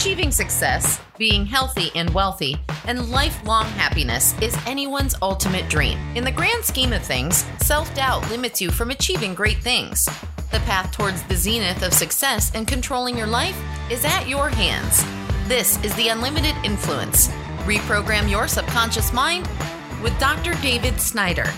Achieving 0.00 0.30
success, 0.30 0.98
being 1.18 1.44
healthy 1.44 1.90
and 1.94 2.08
wealthy, 2.14 2.56
and 2.86 3.10
lifelong 3.10 3.66
happiness 3.66 4.34
is 4.40 4.56
anyone's 4.66 5.14
ultimate 5.20 5.68
dream. 5.68 5.98
In 6.16 6.24
the 6.24 6.32
grand 6.32 6.64
scheme 6.64 6.94
of 6.94 7.02
things, 7.02 7.44
self 7.58 7.94
doubt 7.94 8.26
limits 8.30 8.62
you 8.62 8.70
from 8.70 8.90
achieving 8.90 9.34
great 9.34 9.58
things. 9.58 10.06
The 10.52 10.60
path 10.60 10.90
towards 10.90 11.22
the 11.24 11.36
zenith 11.36 11.82
of 11.82 11.92
success 11.92 12.50
and 12.54 12.66
controlling 12.66 13.14
your 13.14 13.26
life 13.26 13.62
is 13.90 14.06
at 14.06 14.26
your 14.26 14.48
hands. 14.48 15.04
This 15.46 15.76
is 15.84 15.94
the 15.96 16.08
Unlimited 16.08 16.54
Influence. 16.64 17.28
Reprogram 17.66 18.30
your 18.30 18.48
subconscious 18.48 19.12
mind 19.12 19.46
with 20.02 20.18
Dr. 20.18 20.54
David 20.62 20.98
Snyder. 20.98 21.52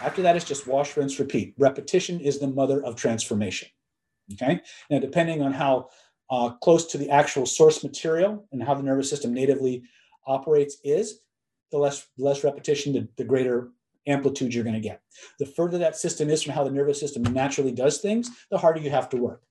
After 0.00 0.22
that, 0.22 0.36
it's 0.36 0.44
just 0.44 0.68
wash, 0.68 0.96
rinse, 0.96 1.18
repeat. 1.18 1.54
Repetition 1.58 2.20
is 2.20 2.38
the 2.38 2.46
mother 2.46 2.84
of 2.84 2.94
transformation. 2.94 3.68
Okay. 4.32 4.60
Now, 4.90 5.00
depending 5.00 5.42
on 5.42 5.52
how 5.52 5.88
uh, 6.30 6.50
close 6.50 6.86
to 6.86 6.98
the 6.98 7.10
actual 7.10 7.46
source 7.46 7.82
material 7.82 8.46
and 8.52 8.62
how 8.62 8.74
the 8.74 8.82
nervous 8.82 9.10
system 9.10 9.32
natively 9.32 9.82
operates 10.26 10.78
is, 10.84 11.20
the 11.70 11.78
less 11.78 12.06
less 12.18 12.44
repetition, 12.44 12.92
the, 12.92 13.08
the 13.16 13.24
greater 13.24 13.70
amplitude 14.06 14.54
you're 14.54 14.64
going 14.64 14.74
to 14.74 14.80
get. 14.80 15.00
The 15.38 15.46
further 15.46 15.78
that 15.78 15.96
system 15.96 16.28
is 16.28 16.42
from 16.42 16.52
how 16.52 16.64
the 16.64 16.70
nervous 16.70 17.00
system 17.00 17.22
naturally 17.22 17.72
does 17.72 17.98
things, 17.98 18.30
the 18.50 18.58
harder 18.58 18.80
you 18.80 18.90
have 18.90 19.08
to 19.10 19.16
work. 19.16 19.42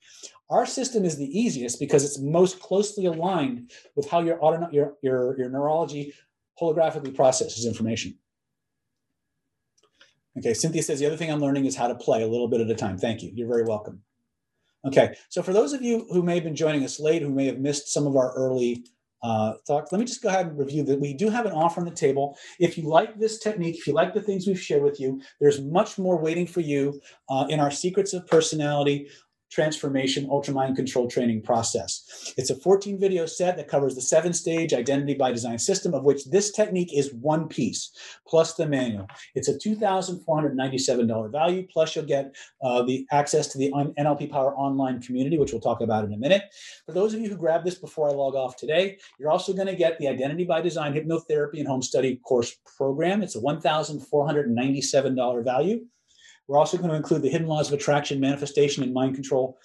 Our 0.50 0.66
system 0.66 1.06
is 1.06 1.18
the 1.18 1.40
easiest 1.40 1.80
because 1.80 2.04
it's 2.04 2.20
most 2.20 2.60
closely 2.60 3.06
aligned 3.06 3.72
with 3.96 4.10
how 4.10 4.22
your 4.22 4.44
auto, 4.44 4.70
your, 4.72 4.94
your, 5.02 5.38
your 5.38 5.50
neurology 5.50 6.14
holographically 6.62 7.16
processes 7.16 7.66
information. 7.66 8.16
Okay, 10.38 10.54
Cynthia 10.54 10.84
says 10.84 11.00
the 11.00 11.06
other 11.06 11.18
thing 11.18 11.32
I'm 11.32 11.40
learning 11.40 11.66
is 11.66 11.76
how 11.76 11.88
to 11.88 11.96
play 11.96 12.24
a 12.24 12.28
little 12.28 12.48
bit 12.48 12.62
at 12.62 12.70
a 12.70 12.76
time. 12.76 12.98
Thank 12.98 13.22
you. 13.22 13.32
You're 13.34 13.48
very 13.48 13.64
welcome. 13.64 14.02
Okay, 14.86 15.16
so 15.30 15.42
for 15.42 15.54
those 15.54 15.72
of 15.74 15.82
you 15.82 16.06
who 16.10 16.22
may 16.22 16.36
have 16.36 16.44
been 16.44 16.56
joining 16.56 16.84
us 16.84 17.00
late, 17.00 17.22
who 17.22 17.30
may 17.30 17.46
have 17.46 17.60
missed 17.60 17.94
some 17.94 18.06
of 18.06 18.18
our 18.18 18.34
early 18.34 18.86
uh, 19.22 19.54
talks, 19.66 19.94
let 19.94 20.00
me 20.00 20.06
just 20.06 20.22
go 20.22 20.28
ahead 20.28 20.48
and 20.48 20.60
review 20.60 20.84
that. 20.84 21.00
We 21.00 21.14
do 21.14 21.30
have 21.30 21.46
an 21.46 21.54
offer 21.54 21.80
on 21.80 21.86
the 21.86 21.96
table. 21.96 22.38
If 22.60 22.78
you 22.78 22.84
like 22.84 23.18
this 23.18 23.40
technique, 23.40 23.78
if 23.78 23.88
you 23.88 23.94
like 23.94 24.14
the 24.14 24.22
things 24.22 24.46
we've 24.46 24.60
shared 24.60 24.84
with 24.84 25.00
you, 25.00 25.22
there's 25.40 25.62
much 25.62 25.98
more 25.98 26.18
waiting 26.18 26.46
for 26.46 26.60
you 26.60 27.00
uh, 27.30 27.46
in 27.50 27.62
our 27.62 27.72
Secrets 27.72 28.14
of 28.14 28.28
Personality 28.28 29.08
transformation 29.54 30.28
ultra 30.30 30.54
mind 30.54 30.76
control 30.76 31.08
training 31.08 31.42
process. 31.42 32.34
It's 32.38 32.50
a 32.50 32.56
14 32.56 33.00
video 33.00 33.26
set 33.26 33.56
that 33.58 33.68
covers 33.68 33.96
the 33.96 34.02
seven 34.02 34.34
stage 34.34 34.74
identity 34.74 35.14
by 35.14 35.32
design 35.32 35.60
system, 35.60 35.94
of 35.94 36.04
which 36.04 36.26
this 36.26 36.52
technique 36.52 36.92
is 36.94 37.14
one 37.14 37.48
piece 37.48 37.92
plus 38.28 38.56
the 38.56 38.66
manual. 38.66 39.08
It's 39.36 39.48
a 39.48 39.54
$2,497 39.54 41.32
value, 41.32 41.68
plus 41.72 41.96
you'll 41.96 42.06
get 42.06 42.36
uh, 42.64 42.82
the 42.82 43.06
access 43.12 43.46
to 43.48 43.60
the 43.60 43.72
NLP 44.00 44.32
Power 44.32 44.56
online 44.56 45.02
community, 45.02 45.38
which 45.38 45.52
we'll 45.52 45.62
talk 45.62 45.82
about 45.82 46.06
in 46.06 46.14
a 46.14 46.18
minute. 46.18 46.44
For 46.86 46.94
those 46.94 47.14
of 47.14 47.20
you 47.20 47.30
who 47.30 47.38
grab 47.38 47.64
this 47.64 47.76
before 47.76 48.10
I 48.10 48.14
log 48.14 48.34
off 48.36 48.58
today, 48.58 48.98
you're 49.20 49.32
also 49.32 49.54
going 49.54 49.68
to 49.68 49.76
get 49.76 50.00
the 50.00 50.08
Identity 50.08 50.46
by 50.46 50.62
Design 50.62 50.94
Hypnotherapy 50.94 51.60
and 51.60 51.68
Home 51.68 51.84
Study 51.84 52.16
course 52.18 52.56
program. 52.78 53.22
It's 53.22 53.36
a 53.36 53.42
$1,497 53.42 55.44
value. 55.44 55.86
We're 56.48 56.58
also 56.58 56.78
going 56.78 56.90
to 56.90 56.96
include 56.96 57.22
the 57.22 57.30
Hidden 57.30 57.48
Laws 57.48 57.68
of 57.68 57.80
Attraction, 57.80 58.20
Manifestation, 58.20 58.84
and 58.84 58.94
Mind 58.94 59.16
Control 59.16 59.58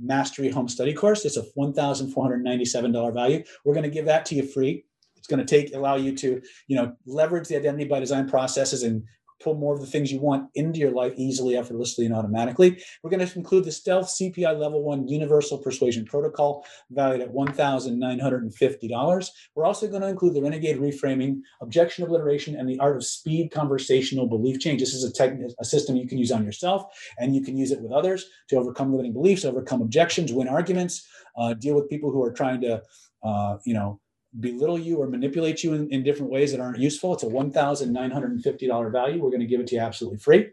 Mastery 0.00 0.48
Home 0.50 0.68
Study 0.68 0.94
course. 0.94 1.24
It's 1.24 1.36
a 1.36 1.44
$1,497 1.58 3.14
value. 3.14 3.44
We're 3.64 3.74
going 3.74 3.84
to 3.84 3.90
give 3.90 4.06
that 4.06 4.24
to 4.26 4.34
you 4.34 4.46
free. 4.46 4.84
It's 5.16 5.26
going 5.26 5.44
to 5.44 5.46
take 5.46 5.74
allow 5.74 5.96
you 5.96 6.16
to, 6.16 6.42
you 6.66 6.76
know, 6.76 6.96
leverage 7.06 7.48
the 7.48 7.56
identity 7.56 7.84
by 7.84 8.00
design 8.00 8.28
processes 8.28 8.82
and 8.82 9.04
pull 9.42 9.54
more 9.54 9.74
of 9.74 9.80
the 9.80 9.86
things 9.86 10.12
you 10.12 10.20
want 10.20 10.48
into 10.54 10.78
your 10.78 10.92
life 10.92 11.12
easily, 11.16 11.56
effortlessly, 11.56 12.06
and 12.06 12.14
automatically. 12.14 12.82
We're 13.02 13.10
going 13.10 13.26
to 13.26 13.38
include 13.38 13.64
the 13.64 13.72
Stealth 13.72 14.06
CPI 14.08 14.58
Level 14.58 14.82
1 14.82 15.08
Universal 15.08 15.58
Persuasion 15.58 16.04
Protocol, 16.04 16.64
valued 16.90 17.22
at 17.22 17.32
$1,950. 17.32 19.30
We're 19.54 19.64
also 19.64 19.88
going 19.88 20.02
to 20.02 20.08
include 20.08 20.34
the 20.34 20.42
Renegade 20.42 20.78
Reframing, 20.78 21.40
Objection 21.60 22.04
Obliteration, 22.04 22.56
and 22.56 22.68
the 22.68 22.78
Art 22.78 22.96
of 22.96 23.04
Speed 23.04 23.50
Conversational 23.50 24.26
Belief 24.26 24.60
Change. 24.60 24.80
This 24.80 24.94
is 24.94 25.04
a, 25.04 25.12
tech, 25.12 25.32
a 25.58 25.64
system 25.64 25.96
you 25.96 26.06
can 26.06 26.18
use 26.18 26.32
on 26.32 26.44
yourself, 26.44 26.84
and 27.18 27.34
you 27.34 27.42
can 27.42 27.56
use 27.56 27.70
it 27.70 27.80
with 27.80 27.92
others 27.92 28.26
to 28.48 28.56
overcome 28.56 28.90
limiting 28.92 29.12
beliefs, 29.12 29.44
overcome 29.44 29.82
objections, 29.82 30.32
win 30.32 30.48
arguments, 30.48 31.06
uh, 31.36 31.54
deal 31.54 31.74
with 31.74 31.88
people 31.88 32.10
who 32.10 32.22
are 32.22 32.32
trying 32.32 32.60
to, 32.60 32.82
uh, 33.22 33.56
you 33.64 33.74
know, 33.74 34.00
belittle 34.38 34.78
you 34.78 34.98
or 34.98 35.06
manipulate 35.06 35.62
you 35.62 35.74
in, 35.74 35.88
in 35.90 36.02
different 36.02 36.32
ways 36.32 36.52
that 36.52 36.60
aren't 36.60 36.78
useful. 36.78 37.14
It's 37.14 37.22
a 37.22 37.26
$1,950 37.26 38.92
value. 38.92 39.22
We're 39.22 39.30
going 39.30 39.40
to 39.40 39.46
give 39.46 39.60
it 39.60 39.66
to 39.68 39.74
you 39.76 39.80
absolutely 39.80 40.18
free. 40.18 40.52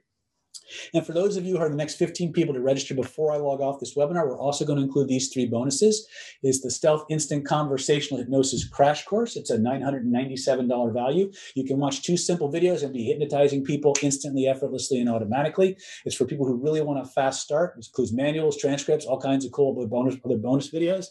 And 0.94 1.06
for 1.06 1.13
those 1.13 1.38
of 1.38 1.45
you 1.45 1.57
who 1.57 1.63
are 1.63 1.69
the 1.69 1.75
next 1.75 1.95
15 1.95 2.34
people 2.34 2.53
to 2.53 2.62
register 2.62 2.94
before 2.94 3.31
I 3.31 3.38
log 3.38 3.62
off 3.62 3.79
this 3.79 3.95
webinar, 3.95 4.28
we're 4.28 4.39
also 4.39 4.66
going 4.66 4.78
to 4.78 4.85
include 4.85 5.07
these 5.07 5.29
three 5.29 5.45
bonuses. 5.45 6.07
Is 6.44 6.62
the 6.62 6.72
Stealth 6.72 7.06
Instant 7.09 7.45
Conversational 7.45 8.19
Hypnosis 8.19 8.68
Crash 8.68 9.06
Course. 9.06 9.35
It's 9.35 9.50
a 9.50 9.57
$997 9.57 10.94
value. 10.94 11.31
You 11.56 11.66
can 11.66 11.79
watch 11.79 12.03
two 12.03 12.18
simple 12.18 12.51
videos 12.51 12.84
and 12.84 12.94
be 12.94 13.06
hypnotizing 13.06 13.63
people 13.63 13.95
instantly, 14.01 14.47
effortlessly, 14.47 15.00
and 15.00 15.09
automatically. 15.09 15.78
It's 16.06 16.16
for 16.16 16.25
people 16.25 16.45
who 16.45 16.56
really 16.56 16.81
want 16.81 17.00
a 17.00 17.06
fast 17.06 17.41
start. 17.41 17.75
It 17.78 17.88
includes 17.88 18.13
manuals, 18.13 18.57
transcripts, 18.57 19.06
all 19.06 19.19
kinds 19.19 19.45
of 19.45 19.51
cool 19.51 19.88
bonus, 19.88 20.16
other 20.23 20.38
bonus 20.38 20.72
videos. 20.72 21.07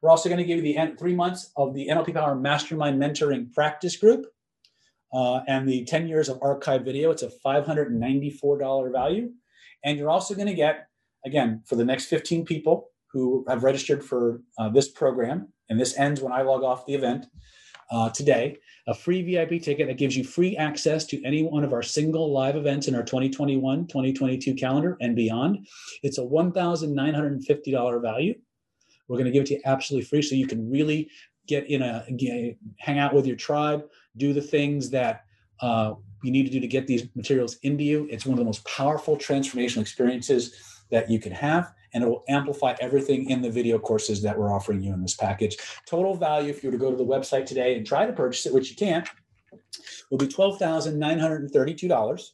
We're 0.00 0.10
also 0.10 0.28
going 0.28 0.38
to 0.38 0.44
give 0.44 0.64
you 0.64 0.74
the 0.74 0.96
three 0.96 1.14
months 1.14 1.50
of 1.56 1.74
the 1.74 1.88
NLP 1.90 2.14
Power 2.14 2.34
Mastermind 2.36 3.00
Mentoring 3.00 3.52
Practice 3.52 3.96
Group 3.96 4.26
uh, 5.12 5.40
and 5.48 5.68
the 5.68 5.84
10 5.84 6.06
years 6.06 6.28
of 6.28 6.38
archive 6.40 6.84
video. 6.84 7.10
It's 7.10 7.22
a 7.22 7.30
$594 7.44 8.92
value. 8.92 9.30
And 9.84 9.98
you're 9.98 10.10
also 10.10 10.34
going 10.34 10.46
to 10.48 10.54
get, 10.54 10.88
again, 11.24 11.62
for 11.66 11.76
the 11.76 11.84
next 11.84 12.06
15 12.06 12.44
people 12.44 12.90
who 13.12 13.44
have 13.48 13.64
registered 13.64 14.04
for 14.04 14.42
uh, 14.58 14.68
this 14.68 14.88
program, 14.88 15.52
and 15.68 15.80
this 15.80 15.98
ends 15.98 16.20
when 16.20 16.32
I 16.32 16.42
log 16.42 16.62
off 16.62 16.86
the 16.86 16.94
event 16.94 17.26
uh, 17.90 18.10
today, 18.10 18.58
a 18.86 18.94
free 18.94 19.22
VIP 19.22 19.62
ticket 19.62 19.88
that 19.88 19.98
gives 19.98 20.16
you 20.16 20.24
free 20.24 20.56
access 20.56 21.04
to 21.06 21.22
any 21.24 21.42
one 21.42 21.64
of 21.64 21.72
our 21.72 21.82
single 21.82 22.32
live 22.32 22.54
events 22.54 22.86
in 22.86 22.94
our 22.94 23.02
2021 23.02 23.86
2022 23.86 24.54
calendar 24.54 24.96
and 25.00 25.16
beyond. 25.16 25.66
It's 26.02 26.18
a 26.18 26.22
$1,950 26.22 28.02
value. 28.02 28.34
We're 29.08 29.16
going 29.16 29.26
to 29.26 29.32
give 29.32 29.42
it 29.42 29.46
to 29.46 29.54
you 29.54 29.60
absolutely 29.64 30.06
free 30.06 30.22
so 30.22 30.34
you 30.34 30.46
can 30.46 30.70
really 30.70 31.10
get 31.46 31.68
in 31.68 31.82
a 31.82 32.04
hang 32.78 32.98
out 32.98 33.14
with 33.14 33.26
your 33.26 33.36
tribe, 33.36 33.84
do 34.16 34.32
the 34.32 34.42
things 34.42 34.90
that 34.90 35.24
uh, 35.60 35.94
you 36.22 36.30
need 36.30 36.44
to 36.44 36.52
do 36.52 36.60
to 36.60 36.66
get 36.66 36.86
these 36.86 37.08
materials 37.14 37.56
into 37.62 37.84
you. 37.84 38.06
It's 38.10 38.26
one 38.26 38.34
of 38.34 38.38
the 38.38 38.44
most 38.44 38.66
powerful 38.66 39.16
transformational 39.16 39.80
experiences 39.80 40.54
that 40.90 41.10
you 41.10 41.20
can 41.20 41.32
have, 41.32 41.72
and 41.92 42.04
it 42.04 42.06
will 42.06 42.24
amplify 42.28 42.74
everything 42.80 43.30
in 43.30 43.42
the 43.42 43.50
video 43.50 43.78
courses 43.78 44.22
that 44.22 44.38
we're 44.38 44.52
offering 44.52 44.82
you 44.82 44.92
in 44.92 45.02
this 45.02 45.14
package. 45.14 45.56
Total 45.86 46.14
value, 46.14 46.50
if 46.50 46.62
you 46.62 46.70
were 46.70 46.76
to 46.76 46.78
go 46.78 46.90
to 46.90 46.96
the 46.96 47.04
website 47.04 47.46
today 47.46 47.76
and 47.76 47.86
try 47.86 48.06
to 48.06 48.12
purchase 48.12 48.46
it, 48.46 48.54
which 48.54 48.70
you 48.70 48.76
can't, 48.76 49.08
will 50.10 50.18
be 50.18 50.26
$12,932. 50.26 52.30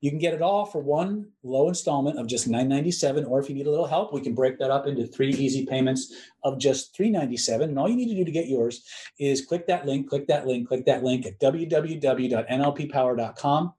You 0.00 0.10
can 0.10 0.18
get 0.18 0.34
it 0.34 0.42
all 0.42 0.66
for 0.66 0.80
one 0.80 1.28
low 1.42 1.68
installment 1.68 2.18
of 2.18 2.26
just 2.26 2.46
997, 2.46 3.24
or 3.24 3.40
if 3.40 3.48
you 3.48 3.54
need 3.54 3.66
a 3.66 3.70
little 3.70 3.86
help, 3.86 4.12
we 4.12 4.20
can 4.20 4.34
break 4.34 4.58
that 4.58 4.70
up 4.70 4.86
into 4.86 5.06
three 5.06 5.30
easy 5.30 5.64
payments 5.66 6.12
of 6.44 6.58
just 6.58 6.94
397. 6.96 7.70
And 7.70 7.78
all 7.78 7.88
you 7.88 7.96
need 7.96 8.08
to 8.08 8.14
do 8.14 8.24
to 8.24 8.30
get 8.30 8.48
yours 8.48 8.84
is 9.18 9.44
click 9.44 9.66
that 9.66 9.86
link, 9.86 10.08
click 10.08 10.26
that 10.28 10.46
link, 10.46 10.68
click 10.68 10.86
that 10.86 11.04
link 11.04 11.26
at 11.26 11.38
www.nlppower.com 11.40 13.74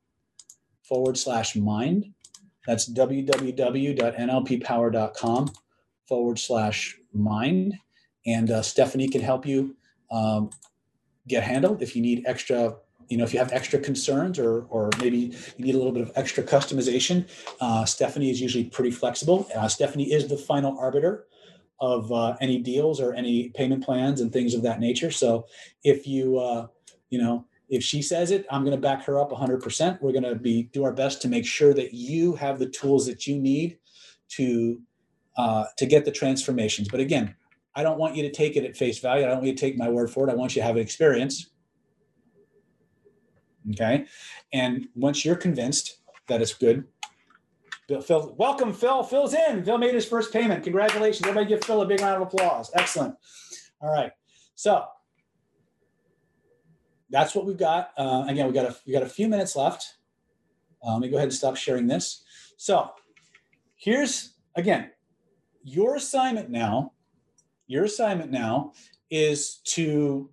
forward 0.83 1.17
slash 1.17 1.55
mind. 1.55 2.13
That's 2.67 2.87
www.nlppower.com 2.91 5.51
forward 6.07 6.39
slash 6.39 6.97
mind. 7.13 7.75
And 8.25 8.51
uh, 8.51 8.61
Stephanie 8.61 9.07
can 9.07 9.21
help 9.21 9.45
you 9.45 9.77
um, 10.11 10.49
get 11.27 11.43
handled 11.43 11.81
if 11.81 11.95
you 11.95 12.01
need 12.01 12.23
extra 12.27 12.75
you 13.11 13.17
know 13.17 13.25
if 13.25 13.33
you 13.33 13.39
have 13.39 13.51
extra 13.51 13.77
concerns 13.77 14.39
or 14.39 14.65
or 14.69 14.89
maybe 14.99 15.17
you 15.57 15.65
need 15.65 15.75
a 15.75 15.77
little 15.77 15.91
bit 15.91 16.01
of 16.01 16.11
extra 16.15 16.41
customization 16.41 17.27
uh, 17.59 17.83
stephanie 17.85 18.31
is 18.31 18.41
usually 18.41 18.63
pretty 18.63 18.91
flexible. 18.91 19.47
Uh, 19.55 19.67
stephanie 19.67 20.11
is 20.11 20.27
the 20.27 20.37
final 20.37 20.77
arbiter 20.79 21.27
of 21.79 22.11
uh, 22.11 22.35
any 22.39 22.57
deals 22.59 23.01
or 23.01 23.13
any 23.13 23.49
payment 23.49 23.83
plans 23.83 24.21
and 24.21 24.31
things 24.31 24.53
of 24.53 24.61
that 24.61 24.79
nature. 24.79 25.11
So 25.11 25.47
if 25.83 26.07
you 26.07 26.39
uh, 26.39 26.67
you 27.09 27.21
know 27.21 27.45
if 27.69 27.81
she 27.83 28.01
says 28.01 28.31
it 28.31 28.45
i'm 28.51 28.63
going 28.65 28.75
to 28.75 28.81
back 28.81 29.03
her 29.05 29.17
up 29.17 29.31
100% 29.31 30.01
we're 30.01 30.11
going 30.11 30.23
to 30.23 30.35
be 30.35 30.63
do 30.73 30.83
our 30.83 30.91
best 30.91 31.21
to 31.21 31.29
make 31.29 31.45
sure 31.45 31.73
that 31.73 31.93
you 31.93 32.35
have 32.35 32.59
the 32.59 32.67
tools 32.67 33.05
that 33.05 33.27
you 33.27 33.39
need 33.39 33.77
to 34.29 34.81
uh, 35.37 35.63
to 35.77 35.85
get 35.85 36.03
the 36.05 36.11
transformations. 36.11 36.87
But 36.87 37.01
again 37.01 37.35
i 37.75 37.83
don't 37.83 37.99
want 37.99 38.15
you 38.15 38.23
to 38.23 38.31
take 38.31 38.55
it 38.55 38.65
at 38.65 38.77
face 38.77 38.99
value. 38.99 39.25
I 39.25 39.27
don't 39.27 39.37
want 39.37 39.47
you 39.47 39.55
to 39.55 39.59
take 39.59 39.77
my 39.77 39.89
word 39.89 40.09
for 40.09 40.27
it. 40.27 40.31
I 40.31 40.35
want 40.35 40.55
you 40.55 40.61
to 40.61 40.65
have 40.65 40.75
an 40.75 40.81
experience 40.81 41.51
Okay. 43.69 44.05
And 44.51 44.87
once 44.95 45.23
you're 45.23 45.35
convinced 45.35 45.97
that 46.27 46.41
it's 46.41 46.53
good, 46.53 46.85
Bill, 47.87 48.01
Phil, 48.01 48.35
welcome, 48.37 48.73
Phil. 48.73 49.03
Phil's 49.03 49.33
in. 49.33 49.63
Phil 49.63 49.77
made 49.77 49.93
his 49.93 50.05
first 50.05 50.31
payment. 50.31 50.63
Congratulations. 50.63 51.27
Everybody 51.27 51.47
give 51.47 51.63
Phil 51.63 51.81
a 51.81 51.85
big 51.85 51.99
round 52.01 52.21
of 52.21 52.27
applause. 52.27 52.71
Excellent. 52.73 53.15
All 53.81 53.91
right. 53.91 54.11
So 54.55 54.85
that's 57.09 57.35
what 57.35 57.45
we've 57.45 57.57
got. 57.57 57.91
Uh, 57.97 58.25
again, 58.27 58.47
we 58.47 58.53
got 58.53 58.65
a 58.65 58.75
we 58.87 58.93
got 58.93 59.03
a 59.03 59.09
few 59.09 59.27
minutes 59.27 59.55
left. 59.55 59.95
Uh, 60.83 60.93
let 60.93 61.01
me 61.01 61.09
go 61.09 61.17
ahead 61.17 61.27
and 61.27 61.33
stop 61.33 61.57
sharing 61.57 61.87
this. 61.87 62.23
So 62.57 62.91
here's 63.75 64.35
again 64.55 64.91
your 65.63 65.95
assignment 65.95 66.49
now 66.49 66.93
your 67.71 67.85
assignment 67.85 68.31
now 68.31 68.73
is 69.09 69.61
to 69.63 70.29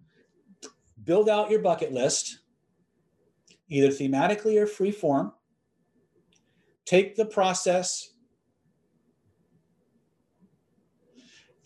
build 1.04 1.28
out 1.28 1.52
your 1.52 1.60
bucket 1.60 1.92
list, 1.92 2.40
either 3.68 3.88
thematically 3.88 4.60
or 4.60 4.66
free 4.66 4.90
form. 4.90 5.32
Take 6.84 7.16
the 7.16 7.26
process. 7.26 8.14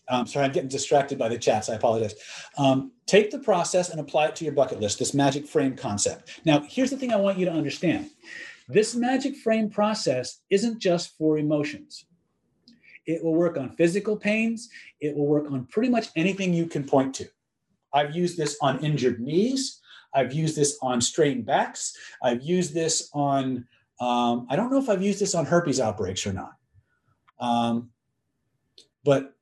I'm 0.08 0.26
sorry, 0.26 0.46
I'm 0.46 0.52
getting 0.52 0.68
distracted 0.68 1.18
by 1.18 1.28
the 1.28 1.38
chats. 1.38 1.68
I 1.68 1.74
apologize. 1.74 2.14
Um, 2.58 2.92
take 3.06 3.30
the 3.30 3.38
process 3.38 3.90
and 3.90 4.00
apply 4.00 4.26
it 4.26 4.36
to 4.36 4.44
your 4.44 4.52
bucket 4.52 4.80
list, 4.80 4.98
this 4.98 5.14
magic 5.14 5.46
frame 5.46 5.76
concept. 5.76 6.40
Now, 6.44 6.64
here's 6.68 6.90
the 6.90 6.96
thing 6.96 7.12
I 7.12 7.16
want 7.16 7.38
you 7.38 7.46
to 7.46 7.52
understand 7.52 8.10
this 8.68 8.94
magic 8.94 9.36
frame 9.36 9.70
process 9.70 10.40
isn't 10.50 10.80
just 10.80 11.16
for 11.16 11.38
emotions. 11.38 12.06
It 13.06 13.22
will 13.22 13.34
work 13.34 13.56
on 13.56 13.70
physical 13.70 14.16
pains. 14.16 14.68
It 15.00 15.16
will 15.16 15.26
work 15.26 15.50
on 15.50 15.66
pretty 15.66 15.88
much 15.88 16.08
anything 16.16 16.54
you 16.54 16.66
can 16.66 16.84
point 16.84 17.14
to. 17.16 17.26
I've 17.92 18.14
used 18.14 18.38
this 18.38 18.56
on 18.62 18.84
injured 18.84 19.20
knees. 19.20 19.80
I've 20.14 20.32
used 20.32 20.56
this 20.56 20.78
on 20.82 21.00
strained 21.00 21.46
backs. 21.46 21.96
I've 22.22 22.42
used 22.42 22.74
this 22.74 23.10
on, 23.12 23.66
um, 24.00 24.46
I 24.50 24.56
don't 24.56 24.70
know 24.70 24.78
if 24.78 24.88
I've 24.88 25.02
used 25.02 25.20
this 25.20 25.34
on 25.34 25.46
herpes 25.46 25.80
outbreaks 25.80 26.26
or 26.26 26.32
not. 26.32 26.52
Um, 27.38 27.90
but 29.04 29.34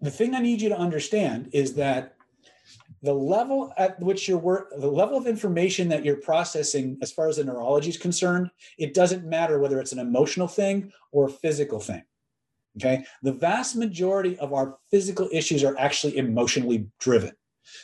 the 0.00 0.10
thing 0.10 0.34
I 0.34 0.40
need 0.40 0.60
you 0.60 0.68
to 0.70 0.78
understand 0.78 1.50
is 1.52 1.74
that 1.74 2.14
the 3.02 3.14
level 3.14 3.72
at 3.76 4.00
which 4.00 4.28
your 4.28 4.38
work, 4.38 4.70
the 4.76 4.90
level 4.90 5.16
of 5.16 5.26
information 5.26 5.88
that 5.88 6.04
you're 6.04 6.16
processing 6.16 6.98
as 7.02 7.12
far 7.12 7.28
as 7.28 7.36
the 7.36 7.44
neurology 7.44 7.90
is 7.90 7.96
concerned, 7.96 8.50
it 8.78 8.94
doesn't 8.94 9.24
matter 9.24 9.58
whether 9.58 9.78
it's 9.80 9.92
an 9.92 9.98
emotional 9.98 10.48
thing 10.48 10.92
or 11.12 11.26
a 11.26 11.30
physical 11.30 11.78
thing. 11.78 12.02
Okay. 12.76 13.04
The 13.22 13.32
vast 13.32 13.76
majority 13.76 14.38
of 14.38 14.52
our 14.52 14.78
physical 14.90 15.28
issues 15.32 15.64
are 15.64 15.78
actually 15.78 16.18
emotionally 16.18 16.88
driven. 16.98 17.32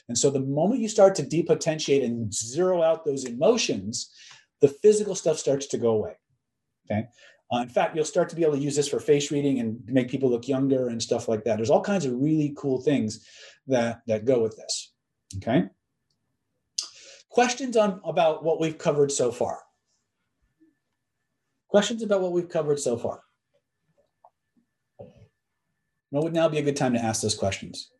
And 0.08 0.16
so 0.16 0.30
the 0.30 0.40
moment 0.40 0.80
you 0.80 0.88
start 0.88 1.14
to 1.16 1.22
depotentiate 1.22 2.04
and 2.04 2.32
zero 2.32 2.82
out 2.82 3.04
those 3.04 3.24
emotions, 3.24 4.12
the 4.60 4.68
physical 4.68 5.14
stuff 5.14 5.38
starts 5.38 5.66
to 5.66 5.78
go 5.78 5.90
away. 5.90 6.16
Okay. 6.90 7.06
Uh, 7.52 7.58
in 7.58 7.68
fact, 7.68 7.94
you'll 7.94 8.04
start 8.04 8.28
to 8.30 8.36
be 8.36 8.42
able 8.42 8.54
to 8.54 8.60
use 8.60 8.74
this 8.74 8.88
for 8.88 8.98
face 8.98 9.30
reading 9.30 9.60
and 9.60 9.78
make 9.86 10.08
people 10.08 10.30
look 10.30 10.48
younger 10.48 10.88
and 10.88 11.02
stuff 11.02 11.28
like 11.28 11.44
that. 11.44 11.56
There's 11.56 11.70
all 11.70 11.82
kinds 11.82 12.06
of 12.06 12.14
really 12.14 12.54
cool 12.56 12.80
things 12.80 13.26
that 13.66 14.00
that 14.06 14.24
go 14.24 14.40
with 14.40 14.56
this. 14.56 14.92
Okay. 15.36 15.64
Questions 17.28 17.76
on 17.76 18.00
about 18.04 18.44
what 18.44 18.60
we've 18.60 18.78
covered 18.78 19.12
so 19.12 19.30
far. 19.30 19.58
Questions 21.68 22.02
about 22.02 22.20
what 22.20 22.32
we've 22.32 22.48
covered 22.48 22.78
so 22.78 22.96
far. 22.96 23.22
What 26.10 26.24
would 26.24 26.34
now 26.34 26.48
be 26.48 26.58
a 26.58 26.62
good 26.62 26.76
time 26.76 26.92
to 26.92 27.02
ask 27.02 27.22
those 27.22 27.34
questions? 27.34 27.90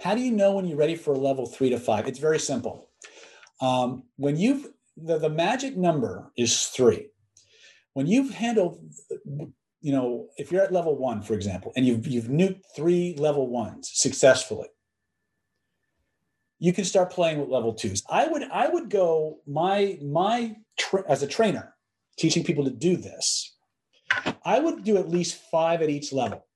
How 0.00 0.14
do 0.14 0.20
you 0.20 0.32
know 0.32 0.52
when 0.52 0.66
you're 0.66 0.78
ready 0.78 0.96
for 0.96 1.12
a 1.12 1.18
level 1.18 1.46
three 1.46 1.70
to 1.70 1.78
five? 1.78 2.08
It's 2.08 2.18
very 2.18 2.38
simple. 2.38 2.88
Um, 3.60 4.04
when 4.16 4.36
you've 4.36 4.68
the, 4.96 5.18
the 5.18 5.30
magic 5.30 5.76
number 5.76 6.30
is 6.36 6.66
three. 6.66 7.08
When 7.94 8.06
you've 8.06 8.30
handled, 8.30 8.80
you 9.80 9.92
know, 9.92 10.28
if 10.36 10.52
you're 10.52 10.62
at 10.62 10.72
level 10.72 10.96
one, 10.96 11.22
for 11.22 11.34
example, 11.34 11.72
and 11.76 11.86
you've 11.86 12.06
you've 12.06 12.26
nuked 12.26 12.62
three 12.74 13.14
level 13.18 13.48
ones 13.48 13.90
successfully, 13.92 14.68
you 16.58 16.72
can 16.72 16.84
start 16.84 17.10
playing 17.10 17.40
with 17.40 17.48
level 17.48 17.74
twos. 17.74 18.02
I 18.08 18.26
would 18.28 18.44
I 18.50 18.68
would 18.68 18.90
go 18.90 19.40
my 19.46 19.98
my 20.02 20.56
tra- 20.78 21.04
as 21.08 21.22
a 21.22 21.26
trainer 21.26 21.74
teaching 22.16 22.44
people 22.44 22.64
to 22.64 22.70
do 22.70 22.96
this. 22.96 23.56
I 24.44 24.58
would 24.58 24.84
do 24.84 24.96
at 24.96 25.08
least 25.08 25.40
five 25.50 25.82
at 25.82 25.90
each 25.90 26.12
level, 26.12 26.46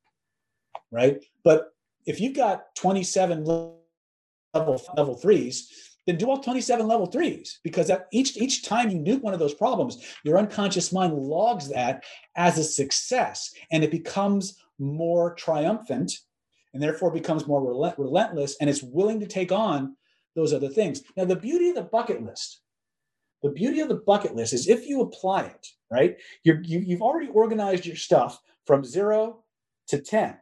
right? 0.91 1.23
But 1.43 1.74
if 2.07 2.21
you've 2.21 2.37
got 2.37 2.75
27 2.77 3.45
level 3.45 3.81
level 4.55 5.17
threes, 5.17 5.95
then 6.07 6.17
do 6.17 6.29
all 6.29 6.39
27 6.39 6.87
level 6.87 7.07
threes 7.07 7.61
because 7.65 7.91
each 8.13 8.37
each 8.37 8.65
time 8.65 8.91
you 8.91 8.99
nuke 8.99 9.23
one 9.23 9.35
of 9.35 9.41
those 9.41 9.55
problems, 9.55 10.05
your 10.25 10.39
unconscious 10.39 10.93
mind 10.93 11.15
logs 11.15 11.69
that 11.69 12.05
as 12.37 12.59
a 12.59 12.65
success 12.65 13.53
and 13.71 13.83
it 13.83 13.91
becomes 13.91 14.59
more 14.79 15.35
triumphant 15.35 16.13
and 16.73 16.83
therefore 16.83 17.11
becomes 17.11 17.47
more 17.47 17.65
relent- 17.65 17.99
relentless 17.99 18.57
and 18.61 18.69
it's 18.69 18.83
willing 18.83 19.21
to 19.21 19.27
take 19.27 19.53
on 19.53 19.97
those 20.35 20.53
other 20.53 20.69
things. 20.69 21.03
Now, 21.17 21.25
the 21.25 21.37
beauty 21.37 21.69
of 21.69 21.77
the 21.77 21.83
bucket 21.83 22.23
list, 22.23 22.61
the 23.43 23.51
beauty 23.51 23.81
of 23.81 23.89
the 23.89 24.03
bucket 24.07 24.35
list 24.35 24.53
is 24.53 24.69
if 24.69 24.87
you 24.87 25.01
apply 25.01 25.45
it, 25.45 25.67
right? 25.91 26.17
You're, 26.43 26.61
you, 26.63 26.81
you've 26.81 27.03
already 27.03 27.29
organized 27.29 27.87
your 27.87 27.97
stuff 27.97 28.41
from 28.67 28.85
zero 28.85 29.45
to 29.89 30.01
10, 30.01 30.37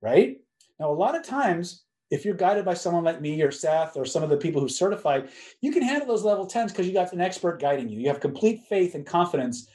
right? 0.00 0.38
Now, 0.78 0.90
a 0.90 0.94
lot 0.94 1.16
of 1.16 1.22
times, 1.22 1.84
if 2.10 2.24
you're 2.24 2.34
guided 2.34 2.64
by 2.64 2.74
someone 2.74 3.04
like 3.04 3.20
me 3.20 3.42
or 3.42 3.50
Seth 3.50 3.96
or 3.96 4.04
some 4.04 4.22
of 4.22 4.30
the 4.30 4.36
people 4.36 4.60
who 4.60 4.68
certified, 4.68 5.30
you 5.60 5.72
can 5.72 5.82
handle 5.82 6.06
those 6.06 6.24
level 6.24 6.46
10s 6.46 6.68
because 6.68 6.86
you 6.86 6.92
got 6.92 7.12
an 7.12 7.20
expert 7.20 7.60
guiding 7.60 7.88
you. 7.88 7.98
You 7.98 8.08
have 8.08 8.20
complete 8.20 8.62
faith 8.68 8.94
and 8.94 9.04
confidence 9.04 9.68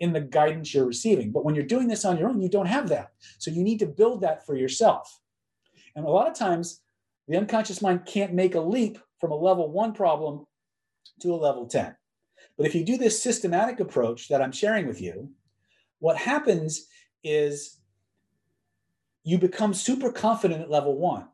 in 0.00 0.12
the 0.12 0.20
guidance 0.20 0.72
you're 0.72 0.86
receiving. 0.86 1.30
But 1.30 1.44
when 1.44 1.54
you're 1.54 1.64
doing 1.64 1.88
this 1.88 2.04
on 2.04 2.16
your 2.16 2.28
own, 2.28 2.40
you 2.40 2.48
don't 2.48 2.66
have 2.66 2.88
that. 2.88 3.12
So 3.38 3.50
you 3.50 3.62
need 3.62 3.78
to 3.80 3.86
build 3.86 4.22
that 4.22 4.46
for 4.46 4.56
yourself. 4.56 5.20
And 5.94 6.04
a 6.04 6.10
lot 6.10 6.28
of 6.28 6.34
times, 6.34 6.80
the 7.28 7.36
unconscious 7.36 7.82
mind 7.82 8.06
can't 8.06 8.32
make 8.32 8.54
a 8.54 8.60
leap 8.60 8.98
from 9.20 9.30
a 9.30 9.36
level 9.36 9.70
one 9.70 9.92
problem 9.92 10.46
to 11.20 11.34
a 11.34 11.36
level 11.36 11.66
10. 11.66 11.94
But 12.56 12.66
if 12.66 12.74
you 12.74 12.84
do 12.84 12.96
this 12.96 13.22
systematic 13.22 13.80
approach 13.80 14.28
that 14.28 14.42
I'm 14.42 14.52
sharing 14.52 14.86
with 14.86 15.00
you, 15.00 15.30
what 15.98 16.16
happens 16.16 16.86
is 17.22 17.78
you 19.24 19.38
become 19.38 19.74
super 19.74 20.12
confident 20.12 20.60
at 20.62 20.70
level 20.70 20.96
one, 20.96 21.26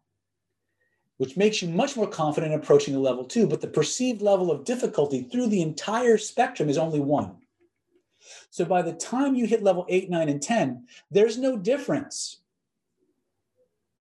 which 1.18 1.36
makes 1.36 1.60
you 1.60 1.68
much 1.68 1.96
more 1.96 2.06
confident 2.06 2.54
approaching 2.54 2.94
a 2.94 3.00
level 3.00 3.24
two. 3.24 3.46
But 3.46 3.60
the 3.60 3.66
perceived 3.66 4.22
level 4.22 4.50
of 4.50 4.64
difficulty 4.64 5.22
through 5.22 5.48
the 5.48 5.60
entire 5.60 6.16
spectrum 6.16 6.68
is 6.68 6.78
only 6.78 7.00
one. 7.00 7.36
So 8.50 8.64
by 8.64 8.82
the 8.82 8.92
time 8.92 9.34
you 9.34 9.46
hit 9.46 9.62
level 9.62 9.86
eight, 9.88 10.08
nine, 10.08 10.28
and 10.28 10.40
10, 10.40 10.86
there's 11.10 11.36
no 11.36 11.56
difference 11.56 12.38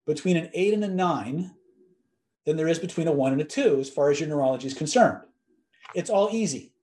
between 0.05 0.37
an 0.37 0.49
eight 0.53 0.73
and 0.73 0.83
a 0.83 0.87
nine 0.87 1.51
than 2.45 2.57
there 2.57 2.67
is 2.67 2.79
between 2.79 3.07
a 3.07 3.11
one 3.11 3.31
and 3.31 3.41
a 3.41 3.45
two 3.45 3.79
as 3.79 3.89
far 3.89 4.09
as 4.09 4.19
your 4.19 4.29
neurology 4.29 4.67
is 4.67 4.73
concerned. 4.73 5.19
It's 5.95 6.09
all 6.09 6.29
easy. 6.31 6.73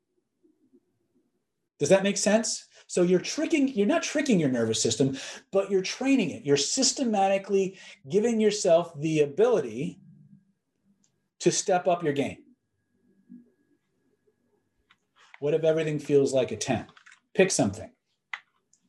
Does 1.79 1.89
that 1.91 2.03
make 2.03 2.17
sense? 2.17 2.66
So 2.87 3.03
you're 3.03 3.21
tricking, 3.21 3.69
you're 3.69 3.87
not 3.87 4.03
tricking 4.03 4.39
your 4.39 4.49
nervous 4.49 4.81
system, 4.81 5.19
but 5.51 5.71
you're 5.71 5.83
training 5.83 6.31
it. 6.31 6.45
You're 6.45 6.57
systematically 6.57 7.79
giving 8.09 8.41
yourself 8.41 8.93
the 9.01 9.21
ability 9.21 9.99
to 11.41 11.51
step 11.51 11.89
up 11.89 12.05
your 12.05 12.13
game. 12.13 12.39
What 15.41 15.55
if 15.55 15.65
everything 15.65 15.99
feels 15.99 16.33
like 16.33 16.53
a 16.53 16.57
10? 16.57 16.87
Pick 17.35 17.51
something, 17.51 17.91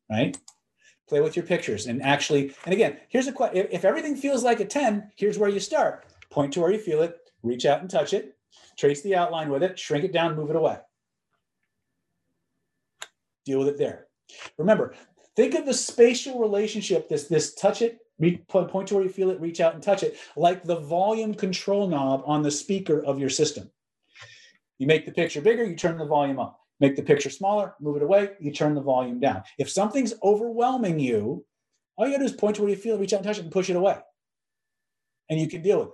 right? 0.09 0.37
Play 1.09 1.21
with 1.21 1.35
your 1.35 1.45
pictures 1.45 1.87
and 1.87 2.01
actually, 2.03 2.53
and 2.65 2.73
again, 2.73 2.97
here's 3.09 3.27
a 3.27 3.31
question. 3.31 3.67
If 3.71 3.83
everything 3.83 4.15
feels 4.15 4.43
like 4.43 4.59
a 4.59 4.65
10, 4.65 5.11
here's 5.15 5.37
where 5.37 5.49
you 5.49 5.59
start. 5.59 6.05
Point 6.29 6.53
to 6.53 6.61
where 6.61 6.71
you 6.71 6.79
feel 6.79 7.01
it, 7.01 7.17
reach 7.43 7.65
out 7.65 7.81
and 7.81 7.89
touch 7.89 8.13
it, 8.13 8.37
trace 8.77 9.01
the 9.01 9.15
outline 9.15 9.49
with 9.49 9.63
it, 9.63 9.79
shrink 9.79 10.05
it 10.05 10.13
down, 10.13 10.35
move 10.35 10.49
it 10.49 10.55
away 10.55 10.77
deal 13.47 13.59
with 13.59 13.69
it 13.69 13.77
there. 13.77 14.07
Remember, 14.57 14.93
think 15.35 15.55
of 15.55 15.65
the 15.65 15.73
spatial 15.73 16.39
relationship, 16.39 17.09
this, 17.09 17.27
this 17.27 17.55
touch 17.55 17.81
it, 17.81 17.99
point 18.47 18.87
to 18.87 18.95
where 18.95 19.03
you 19.03 19.09
feel 19.09 19.29
it, 19.29 19.39
reach 19.39 19.61
out 19.61 19.73
and 19.73 19.81
touch 19.81 20.03
it, 20.03 20.17
like 20.35 20.63
the 20.63 20.79
volume 20.79 21.33
control 21.33 21.87
knob 21.87 22.23
on 22.25 22.41
the 22.41 22.51
speaker 22.51 23.03
of 23.03 23.19
your 23.19 23.29
system. 23.29 23.69
You 24.79 24.87
make 24.87 25.05
the 25.05 25.11
picture 25.11 25.41
bigger, 25.41 25.63
you 25.63 25.75
turn 25.75 25.97
the 25.97 26.05
volume 26.05 26.39
up. 26.39 26.59
Make 26.79 26.95
the 26.95 27.01
picture 27.01 27.31
smaller, 27.31 27.73
move 27.79 27.97
it 27.97 28.03
away, 28.03 28.31
you 28.39 28.51
turn 28.51 28.75
the 28.75 28.81
volume 28.81 29.19
down. 29.19 29.41
If 29.57 29.69
something's 29.69 30.13
overwhelming 30.21 30.99
you, 30.99 31.43
all 31.95 32.05
you 32.05 32.13
gotta 32.13 32.27
do 32.27 32.31
is 32.31 32.39
point 32.39 32.57
to 32.57 32.61
where 32.61 32.69
you 32.69 32.75
feel 32.75 32.95
it, 32.95 32.99
reach 32.99 33.13
out 33.13 33.17
and 33.17 33.25
touch 33.25 33.39
it, 33.39 33.43
and 33.43 33.51
push 33.51 33.69
it 33.71 33.75
away. 33.75 33.97
And 35.29 35.39
you 35.39 35.47
can 35.47 35.63
deal 35.63 35.79
with 35.79 35.87
it. 35.87 35.93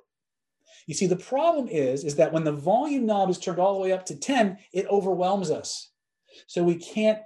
You 0.88 0.94
see, 0.94 1.08
the 1.08 1.16
problem 1.16 1.68
is, 1.70 2.04
is 2.04 2.16
that 2.16 2.34
when 2.34 2.44
the 2.44 2.52
volume 2.52 3.06
knob 3.06 3.30
is 3.30 3.40
turned 3.40 3.60
all 3.60 3.76
the 3.76 3.80
way 3.80 3.94
up 3.94 4.06
to 4.08 4.20
10, 4.20 4.58
it 4.74 4.86
overwhelms 4.88 5.50
us. 5.50 5.92
So 6.48 6.64
we 6.64 6.76
can't 6.76 7.20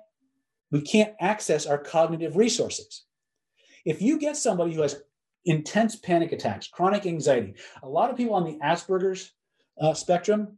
we 0.71 0.81
can't 0.81 1.13
access 1.19 1.65
our 1.65 1.77
cognitive 1.77 2.35
resources. 2.35 3.03
If 3.85 4.01
you 4.01 4.19
get 4.19 4.35
somebody 4.35 4.73
who 4.73 4.81
has 4.81 5.01
intense 5.45 5.95
panic 5.95 6.31
attacks, 6.33 6.67
chronic 6.67 7.05
anxiety, 7.05 7.55
a 7.83 7.87
lot 7.87 8.09
of 8.09 8.17
people 8.17 8.33
on 8.33 8.43
the 8.43 8.57
Asperger's 8.59 9.31
uh, 9.79 9.93
spectrum, 9.93 10.57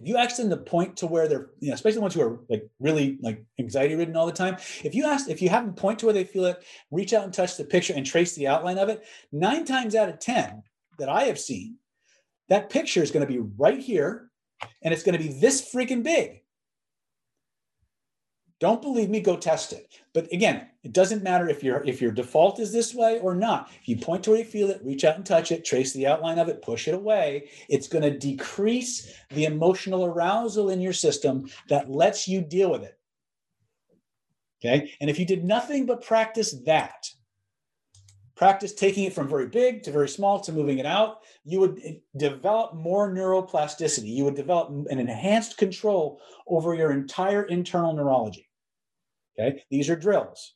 if 0.00 0.06
you 0.06 0.16
ask 0.16 0.36
them 0.36 0.50
to 0.50 0.56
point 0.56 0.96
to 0.98 1.06
where 1.06 1.26
they're, 1.26 1.50
you 1.58 1.68
know, 1.68 1.74
especially 1.74 1.96
the 1.96 2.02
ones 2.02 2.14
who 2.14 2.22
are 2.22 2.40
like 2.48 2.68
really 2.78 3.18
like 3.22 3.44
anxiety 3.58 3.94
ridden 3.94 4.16
all 4.16 4.26
the 4.26 4.32
time, 4.32 4.56
if 4.84 4.94
you 4.94 5.04
ask, 5.04 5.28
if 5.28 5.42
you 5.42 5.48
have 5.48 5.64
them 5.64 5.74
point 5.74 5.98
to 6.00 6.06
where 6.06 6.12
they 6.12 6.24
feel 6.24 6.44
it, 6.44 6.62
reach 6.90 7.12
out 7.12 7.24
and 7.24 7.34
touch 7.34 7.56
the 7.56 7.64
picture 7.64 7.94
and 7.94 8.06
trace 8.06 8.34
the 8.34 8.46
outline 8.46 8.78
of 8.78 8.88
it, 8.88 9.04
nine 9.32 9.64
times 9.64 9.94
out 9.94 10.08
of 10.08 10.20
10 10.20 10.62
that 10.98 11.08
I 11.08 11.24
have 11.24 11.40
seen, 11.40 11.76
that 12.48 12.70
picture 12.70 13.02
is 13.02 13.10
going 13.10 13.26
to 13.26 13.32
be 13.32 13.40
right 13.58 13.80
here 13.80 14.30
and 14.82 14.92
it's 14.94 15.02
going 15.02 15.18
to 15.18 15.24
be 15.24 15.40
this 15.40 15.72
freaking 15.72 16.02
big. 16.02 16.42
Don't 18.60 18.82
believe 18.82 19.08
me, 19.08 19.20
go 19.20 19.36
test 19.36 19.72
it. 19.72 19.90
But 20.12 20.30
again, 20.32 20.68
it 20.82 20.92
doesn't 20.92 21.22
matter 21.22 21.48
if 21.48 21.64
your 21.64 21.82
if 21.84 22.00
your 22.00 22.12
default 22.12 22.60
is 22.60 22.72
this 22.72 22.94
way 22.94 23.18
or 23.20 23.34
not. 23.34 23.70
If 23.80 23.88
you 23.88 23.96
point 23.96 24.22
to 24.24 24.30
where 24.30 24.38
you 24.38 24.44
feel 24.44 24.68
it, 24.68 24.84
reach 24.84 25.04
out 25.04 25.16
and 25.16 25.24
touch 25.24 25.50
it, 25.50 25.64
trace 25.64 25.92
the 25.94 26.06
outline 26.06 26.38
of 26.38 26.48
it, 26.48 26.62
push 26.62 26.86
it 26.86 26.94
away, 26.94 27.48
it's 27.70 27.88
going 27.88 28.02
to 28.02 28.18
decrease 28.18 29.14
the 29.30 29.46
emotional 29.46 30.04
arousal 30.04 30.68
in 30.68 30.80
your 30.80 30.92
system 30.92 31.48
that 31.68 31.90
lets 31.90 32.28
you 32.28 32.42
deal 32.42 32.70
with 32.70 32.82
it. 32.82 32.98
Okay? 34.62 34.92
And 35.00 35.08
if 35.08 35.18
you 35.18 35.24
did 35.24 35.42
nothing 35.42 35.86
but 35.86 36.04
practice 36.04 36.52
that, 36.66 37.08
practice 38.36 38.74
taking 38.74 39.04
it 39.04 39.14
from 39.14 39.28
very 39.28 39.46
big 39.46 39.82
to 39.84 39.90
very 39.90 40.08
small 40.08 40.38
to 40.40 40.52
moving 40.52 40.78
it 40.78 40.86
out, 40.86 41.20
you 41.44 41.60
would 41.60 41.80
eh, 41.82 41.94
develop 42.18 42.74
more 42.74 43.10
neuroplasticity. 43.10 44.08
You 44.08 44.24
would 44.24 44.36
develop 44.36 44.68
an 44.90 44.98
enhanced 44.98 45.56
control 45.56 46.20
over 46.46 46.74
your 46.74 46.90
entire 46.90 47.44
internal 47.44 47.94
neurology. 47.94 48.49
Okay, 49.38 49.62
these 49.70 49.88
are 49.88 49.96
drills. 49.96 50.54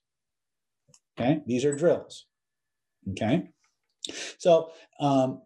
Okay, 1.19 1.43
these 1.47 1.65
are 1.65 1.75
drills. 1.75 2.27
Okay, 3.11 3.51
so 4.39 4.73
um, 5.01 5.43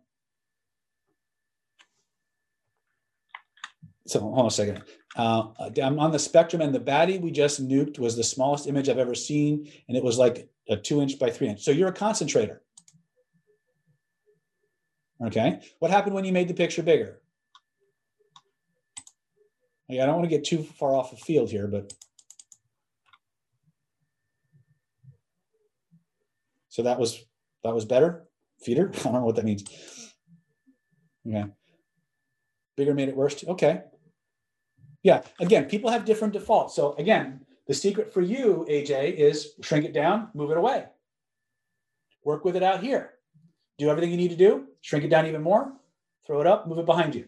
so 4.06 4.20
hold 4.20 4.38
on 4.38 4.46
a 4.46 4.50
second. 4.50 4.82
Uh, 5.16 5.48
I'm 5.82 5.98
on 5.98 6.12
the 6.12 6.18
spectrum, 6.18 6.62
and 6.62 6.74
the 6.74 6.80
baddie 6.80 7.20
we 7.20 7.30
just 7.30 7.66
nuked 7.66 7.98
was 7.98 8.16
the 8.16 8.24
smallest 8.24 8.66
image 8.66 8.88
I've 8.88 8.98
ever 8.98 9.14
seen, 9.14 9.70
and 9.88 9.96
it 9.96 10.04
was 10.04 10.18
like 10.18 10.48
a 10.68 10.76
two 10.76 11.00
inch 11.00 11.18
by 11.18 11.30
three 11.30 11.48
inch. 11.48 11.60
So 11.60 11.70
you're 11.70 11.88
a 11.88 11.92
concentrator. 11.92 12.62
Okay, 15.24 15.60
what 15.80 15.90
happened 15.90 16.14
when 16.14 16.24
you 16.24 16.32
made 16.32 16.48
the 16.48 16.54
picture 16.54 16.82
bigger? 16.82 17.20
I 19.90 19.94
don't 19.94 20.16
want 20.16 20.24
to 20.24 20.36
get 20.36 20.44
too 20.44 20.62
far 20.62 20.94
off 20.94 21.10
the 21.10 21.16
field 21.16 21.50
here, 21.50 21.66
but 21.66 21.92
So 26.78 26.84
that 26.84 26.96
was 26.96 27.24
that 27.64 27.74
was 27.74 27.84
better. 27.84 28.28
Feeder. 28.60 28.92
I 29.00 29.02
don't 29.02 29.14
know 29.14 29.24
what 29.24 29.34
that 29.34 29.44
means. 29.44 29.64
Okay. 31.26 31.44
Bigger 32.76 32.94
made 32.94 33.08
it 33.08 33.16
worse. 33.16 33.44
Okay. 33.48 33.82
Yeah. 35.02 35.22
Again, 35.40 35.64
people 35.64 35.90
have 35.90 36.04
different 36.04 36.34
defaults. 36.34 36.76
So 36.76 36.94
again, 36.94 37.40
the 37.66 37.74
secret 37.74 38.14
for 38.14 38.20
you, 38.20 38.64
AJ, 38.70 39.16
is 39.16 39.54
shrink 39.60 39.86
it 39.86 39.92
down, 39.92 40.28
move 40.34 40.52
it 40.52 40.56
away. 40.56 40.84
Work 42.22 42.44
with 42.44 42.54
it 42.54 42.62
out 42.62 42.80
here. 42.80 43.14
Do 43.78 43.90
everything 43.90 44.12
you 44.12 44.16
need 44.16 44.30
to 44.30 44.36
do. 44.36 44.68
Shrink 44.80 45.04
it 45.04 45.08
down 45.08 45.26
even 45.26 45.42
more. 45.42 45.72
Throw 46.28 46.40
it 46.40 46.46
up. 46.46 46.68
Move 46.68 46.78
it 46.78 46.86
behind 46.86 47.12
you. 47.12 47.24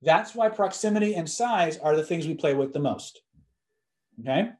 That's 0.00 0.34
why 0.34 0.48
proximity 0.48 1.16
and 1.16 1.28
size 1.28 1.76
are 1.76 1.96
the 1.96 2.02
things 2.02 2.26
we 2.26 2.34
play 2.34 2.54
with 2.54 2.72
the 2.72 2.80
most. 2.80 3.20
Okay. 4.20 4.52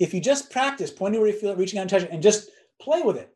If 0.00 0.14
you 0.14 0.20
just 0.22 0.50
practice 0.50 0.90
pointing 0.90 1.20
where 1.20 1.30
you 1.30 1.36
feel 1.36 1.50
it, 1.50 1.58
reaching 1.58 1.78
out 1.78 1.82
and 1.82 1.90
touching, 1.90 2.08
and 2.10 2.22
just 2.22 2.48
Play 2.80 3.02
with 3.02 3.16
it. 3.16 3.32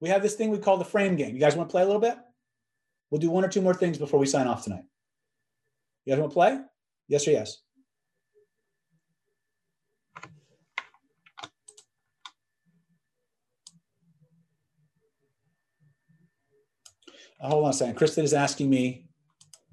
We 0.00 0.08
have 0.08 0.22
this 0.22 0.34
thing 0.34 0.50
we 0.50 0.58
call 0.58 0.76
the 0.76 0.84
frame 0.84 1.16
game. 1.16 1.34
You 1.34 1.40
guys 1.40 1.56
want 1.56 1.68
to 1.68 1.72
play 1.72 1.82
a 1.82 1.86
little 1.86 2.00
bit? 2.00 2.16
We'll 3.10 3.20
do 3.20 3.30
one 3.30 3.44
or 3.44 3.48
two 3.48 3.62
more 3.62 3.74
things 3.74 3.98
before 3.98 4.20
we 4.20 4.26
sign 4.26 4.46
off 4.46 4.64
tonight. 4.64 4.84
You 6.04 6.12
guys 6.12 6.20
want 6.20 6.30
to 6.30 6.34
play? 6.34 6.58
Yes 7.08 7.26
or 7.26 7.32
yes? 7.32 7.58
Uh, 17.40 17.48
hold 17.48 17.64
on 17.64 17.70
a 17.70 17.72
second. 17.72 17.94
Kristen 17.94 18.24
is 18.24 18.34
asking 18.34 18.68
me 18.68 19.06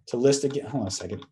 to 0.08 0.18
list 0.18 0.44
again. 0.44 0.66
Hold 0.66 0.84
on 0.84 0.88
a 0.88 0.92
second. 0.92 1.26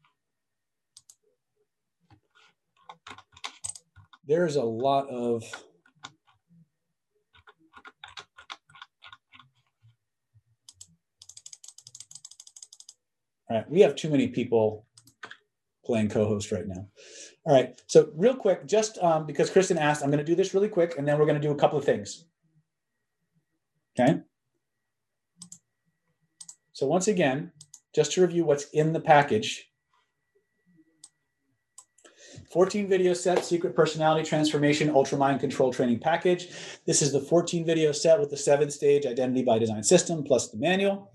There's 4.26 4.56
a 4.56 4.64
lot 4.64 5.10
of 5.10 5.44
All 13.54 13.60
right, 13.60 13.70
we 13.70 13.82
have 13.82 13.96
too 13.96 14.10
many 14.10 14.30
people 14.30 14.88
playing 15.86 16.10
co-host 16.10 16.52
right 16.52 16.68
now. 16.68 16.88
All 17.46 17.54
right, 17.54 17.80
so 17.86 18.10
real 18.16 18.36
quick, 18.36 18.66
just 18.66 18.98
um, 18.98 19.28
because 19.28 19.52
Kristen 19.52 19.78
asked, 19.78 20.02
I'm 20.02 20.10
going 20.10 20.18
to 20.18 20.24
do 20.26 20.34
this 20.34 20.56
really 20.56 20.70
quick, 20.70 20.98
and 20.98 21.08
then 21.08 21.20
we're 21.20 21.28
going 21.28 21.40
to 21.40 21.48
do 21.48 21.52
a 21.52 21.56
couple 21.56 21.78
of 21.78 21.86
things. 21.86 22.26
Okay. 24.00 24.22
So 26.72 26.88
once 26.88 27.08
again, 27.08 27.52
just 27.94 28.14
to 28.14 28.22
review 28.22 28.44
what's 28.44 28.72
in 28.72 28.92
the 28.92 29.00
package, 29.00 29.70
14 32.54 32.88
video 32.88 33.14
set, 33.14 33.44
secret 33.44 33.76
personality 33.76 34.24
transformation, 34.24 34.92
ultra 34.92 35.18
mind 35.18 35.40
control 35.40 35.74
training 35.74 36.00
package. 36.00 36.50
This 36.86 37.02
is 37.02 37.12
the 37.12 37.20
14 37.20 37.66
video 37.66 37.92
set 37.92 38.20
with 38.20 38.30
the 38.30 38.38
seven 38.38 38.70
stage 38.70 39.08
identity 39.08 39.42
by 39.42 39.58
design 39.58 39.82
system 39.82 40.24
plus 40.24 40.52
the 40.52 40.58
manual. 40.58 41.12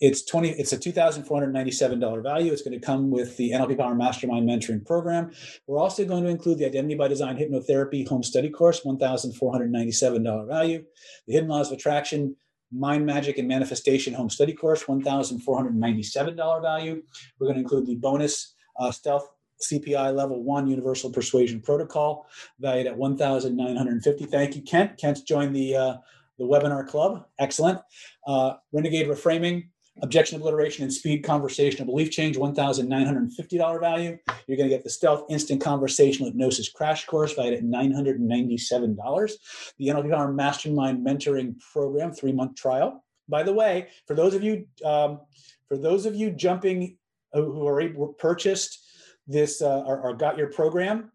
It's 0.00 0.24
20, 0.24 0.48
it's 0.52 0.72
a 0.72 0.78
$2,497 0.78 2.22
value. 2.22 2.50
It's 2.50 2.62
going 2.62 2.80
to 2.80 2.84
come 2.84 3.10
with 3.10 3.36
the 3.36 3.50
NLP 3.50 3.76
Power 3.76 3.94
Mastermind 3.94 4.48
mentoring 4.48 4.86
program. 4.86 5.30
We're 5.66 5.78
also 5.78 6.06
going 6.06 6.24
to 6.24 6.30
include 6.30 6.56
the 6.56 6.64
identity 6.64 6.94
by 6.94 7.08
design 7.08 7.36
hypnotherapy 7.36 8.08
home 8.08 8.22
study 8.22 8.48
course, 8.48 8.80
$1,497 8.80 10.48
value. 10.48 10.84
The 11.26 11.32
hidden 11.34 11.50
laws 11.50 11.70
of 11.70 11.76
attraction 11.76 12.34
Mind 12.72 13.04
Magic 13.04 13.36
and 13.36 13.46
Manifestation 13.46 14.14
Home 14.14 14.28
Study 14.28 14.52
Course, 14.52 14.84
$1,497 14.84 16.62
value. 16.62 17.02
We're 17.38 17.46
going 17.46 17.56
to 17.56 17.62
include 17.62 17.86
the 17.86 17.96
bonus 17.96 18.54
uh, 18.78 18.90
stealth 18.90 19.26
CPI 19.60 20.14
level 20.14 20.42
one 20.42 20.66
universal 20.66 21.10
persuasion 21.10 21.60
protocol 21.60 22.26
valued 22.60 22.86
at 22.86 22.96
1,950. 22.96 24.24
Thank 24.26 24.56
you, 24.56 24.62
Kent. 24.62 24.96
Kent's 24.98 25.22
joined 25.22 25.54
the, 25.54 25.76
uh, 25.76 25.96
the 26.38 26.44
webinar 26.44 26.86
club. 26.86 27.26
Excellent. 27.38 27.80
Uh, 28.26 28.54
Renegade 28.72 29.08
reframing, 29.08 29.68
objection 30.02 30.38
obliteration 30.38 30.84
and 30.84 30.92
speed 30.92 31.24
conversational 31.24 31.86
belief 31.86 32.10
change, 32.10 32.36
$1,950 32.36 33.80
value. 33.80 34.18
You're 34.46 34.56
going 34.56 34.68
to 34.68 34.74
get 34.74 34.84
the 34.84 34.90
stealth 34.90 35.24
instant 35.28 35.60
conversational 35.60 36.30
hypnosis 36.30 36.70
crash 36.70 37.06
course 37.06 37.34
valued 37.34 37.54
at 37.54 37.64
$997. 37.64 39.32
The 39.78 39.86
NLP 39.88 40.34
Mastermind 40.34 41.04
mentoring 41.04 41.56
program, 41.72 42.12
three 42.12 42.32
month 42.32 42.54
trial. 42.56 43.04
By 43.28 43.42
the 43.42 43.52
way, 43.52 43.88
for 44.06 44.14
those 44.14 44.34
of 44.34 44.42
you, 44.42 44.66
um, 44.84 45.20
for 45.68 45.76
those 45.76 46.06
of 46.06 46.14
you 46.14 46.30
jumping 46.30 46.96
uh, 47.34 47.42
who 47.42 47.66
are 47.66 48.08
purchased 48.18 48.87
this 49.28 49.62
uh, 49.62 49.84
or, 49.86 50.00
or 50.00 50.14
got 50.14 50.36
your 50.36 50.48
program, 50.48 51.12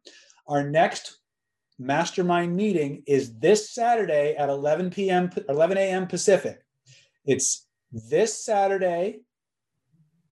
our 0.48 0.64
next 0.64 1.18
mastermind 1.80 2.56
meeting 2.56 3.02
is 3.08 3.34
this 3.40 3.72
Saturday 3.72 4.36
at 4.38 4.50
11 4.50 4.92
p.m. 4.92 5.32
11 5.50 5.78
a.m. 5.78 6.06
Pacific. 6.08 6.60
It's 7.26 7.68
this 7.92 8.46
Saturday, 8.46 9.22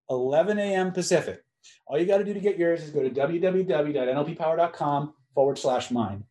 11 0.10 0.60
a.m. 0.60 0.92
Pacific. 0.92 1.44
All 1.88 2.00
you 2.00 2.06
got 2.06 2.20
to 2.20 2.24
do 2.24 2.34
to 2.34 2.40
get 2.40 2.58
yours 2.58 2.84
is 2.84 2.92
go 2.92 3.04
to 3.04 3.10
www.nlppower.com 3.10 5.14
forward 5.34 5.58
slash 5.58 5.92
mind. 5.92 6.24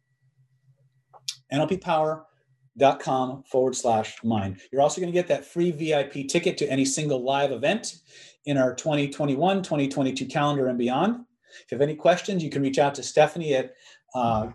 nlppower.com 1.52 3.42
forward 3.44 3.76
slash 3.76 4.24
mind. 4.24 4.60
You're 4.72 4.82
also 4.82 5.00
going 5.00 5.12
to 5.12 5.18
get 5.18 5.28
that 5.28 5.44
free 5.44 5.70
VIP 5.70 6.28
ticket 6.28 6.58
to 6.58 6.70
any 6.70 6.84
single 6.84 7.22
live 7.22 7.52
event 7.52 7.96
in 8.46 8.56
our 8.56 8.74
2021 8.74 9.62
2022 9.62 10.26
calendar 10.26 10.66
and 10.68 10.78
beyond. 10.78 11.24
If 11.64 11.70
you 11.70 11.76
have 11.76 11.82
any 11.82 11.96
questions, 11.96 12.42
you 12.42 12.50
can 12.50 12.62
reach 12.62 12.78
out 12.78 12.94
to 12.96 13.02
Stephanie 13.02 13.54
at 13.54 13.74
uh, 14.14 14.48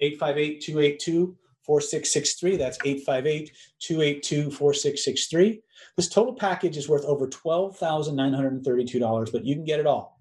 858 0.00 0.60
282 0.60 1.36
4663. 1.64 2.56
That's 2.56 2.78
858 2.84 3.52
282 3.80 4.50
4663. 4.50 5.62
This 5.96 6.08
total 6.08 6.34
package 6.34 6.76
is 6.76 6.88
worth 6.88 7.04
over 7.04 7.28
$12,932, 7.28 9.32
but 9.32 9.44
you 9.44 9.54
can 9.54 9.64
get 9.64 9.78
it 9.80 9.86
all. 9.86 10.20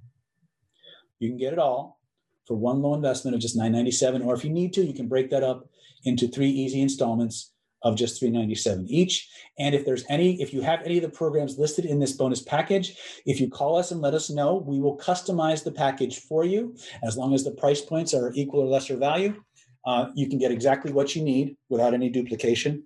You 1.19 1.29
can 1.29 1.37
get 1.37 1.53
it 1.53 1.59
all 1.59 1.99
for 2.45 2.55
one 2.55 2.81
low 2.81 2.95
investment 2.95 3.35
of 3.35 3.41
just 3.41 3.55
997 3.55 4.21
or 4.21 4.33
if 4.33 4.43
you 4.43 4.49
need 4.49 4.73
to, 4.73 4.83
you 4.83 4.93
can 4.93 5.07
break 5.07 5.29
that 5.29 5.43
up 5.43 5.69
into 6.03 6.27
three 6.27 6.49
easy 6.49 6.81
installments 6.81 7.53
of 7.83 7.95
just 7.95 8.19
397 8.19 8.87
each. 8.89 9.29
And 9.57 9.73
if 9.73 9.85
there's 9.85 10.03
any 10.09 10.41
if 10.41 10.53
you 10.53 10.61
have 10.61 10.81
any 10.83 10.97
of 10.97 11.03
the 11.03 11.09
programs 11.09 11.57
listed 11.57 11.85
in 11.85 11.99
this 11.99 12.13
bonus 12.13 12.41
package 12.41 12.97
if 13.25 13.39
you 13.39 13.49
call 13.49 13.77
us 13.77 13.91
and 13.91 14.01
let 14.01 14.13
us 14.13 14.29
know 14.29 14.55
we 14.55 14.79
will 14.79 14.97
customize 14.97 15.63
the 15.63 15.71
package 15.71 16.19
for 16.19 16.43
you. 16.43 16.75
As 17.03 17.17
long 17.17 17.33
as 17.33 17.43
the 17.43 17.51
price 17.51 17.81
points 17.81 18.13
are 18.13 18.31
equal 18.35 18.61
or 18.61 18.67
lesser 18.67 18.97
value 18.97 19.41
uh, 19.85 20.09
you 20.13 20.27
can 20.27 20.37
get 20.37 20.51
exactly 20.51 20.91
what 20.91 21.15
you 21.15 21.23
need 21.23 21.55
without 21.69 21.93
any 21.93 22.09
duplication. 22.09 22.83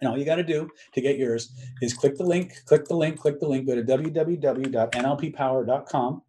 And 0.00 0.08
all 0.08 0.16
you 0.16 0.24
got 0.24 0.36
to 0.36 0.44
do 0.44 0.70
to 0.94 1.00
get 1.00 1.18
yours 1.18 1.52
is 1.82 1.92
click 1.92 2.16
the 2.16 2.24
link 2.24 2.54
click 2.66 2.84
the 2.86 2.96
link 2.96 3.18
click 3.18 3.40
the 3.40 3.48
link 3.48 3.66
go 3.66 3.74
to 3.74 3.82
www.nlppower.com 3.82 6.22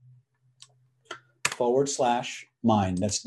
forward 1.50 1.88
slash 1.88 2.48
mine. 2.63 2.96
That's 2.96 3.24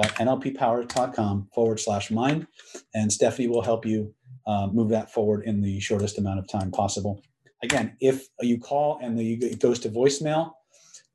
www.nlppower.com 0.00 1.48
forward 1.54 1.80
slash 1.80 2.10
mind. 2.10 2.46
And 2.94 3.12
Stephanie 3.12 3.48
will 3.48 3.62
help 3.62 3.84
you 3.84 4.14
uh, 4.46 4.68
move 4.72 4.88
that 4.90 5.12
forward 5.12 5.44
in 5.44 5.60
the 5.60 5.80
shortest 5.80 6.18
amount 6.18 6.38
of 6.38 6.48
time 6.48 6.70
possible. 6.70 7.22
Again, 7.62 7.96
if 8.00 8.28
you 8.40 8.58
call 8.58 8.98
and 9.02 9.18
the, 9.18 9.34
it 9.34 9.60
goes 9.60 9.78
to 9.80 9.90
voicemail, 9.90 10.52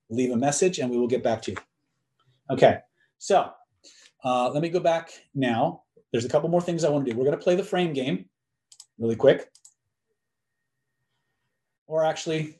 leave 0.10 0.32
a 0.32 0.38
message 0.38 0.80
and 0.80 0.90
we 0.90 0.98
will 0.98 1.08
get 1.08 1.24
back 1.24 1.42
to 1.44 1.52
you. 1.52 1.58
Okay, 2.52 2.78
so 3.18 3.52
uh, 4.24 4.50
let 4.52 4.62
me 4.62 4.70
go 4.70 4.80
back 4.80 5.12
now. 5.34 5.82
There's 6.12 6.26
a 6.26 6.30
couple 6.30 6.50
more 6.50 6.62
things 6.62 6.84
I 6.84 6.90
want 6.90 7.06
to 7.06 7.12
do. 7.12 7.18
We're 7.18 7.26
going 7.26 7.38
to 7.38 7.44
play 7.44 7.56
the 7.56 7.64
frame 7.64 7.94
game 7.94 8.26
really 9.00 9.16
quick. 9.16 9.50
Or 11.88 12.06
actually, 12.06 12.60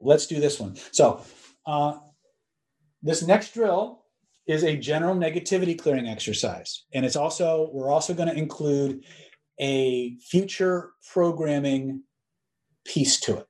let's 0.00 0.26
do 0.26 0.40
this 0.40 0.60
one. 0.60 0.76
So 0.92 1.22
uh, 1.66 1.98
this 3.02 3.22
next 3.22 3.54
drill 3.54 4.01
is 4.46 4.64
a 4.64 4.76
general 4.76 5.14
negativity 5.14 5.78
clearing 5.78 6.08
exercise. 6.08 6.84
And 6.92 7.04
it's 7.04 7.16
also, 7.16 7.70
we're 7.72 7.90
also 7.90 8.14
going 8.14 8.28
to 8.28 8.34
include 8.34 9.04
a 9.60 10.16
future 10.16 10.90
programming 11.12 12.02
piece 12.84 13.20
to 13.20 13.38
it. 13.38 13.46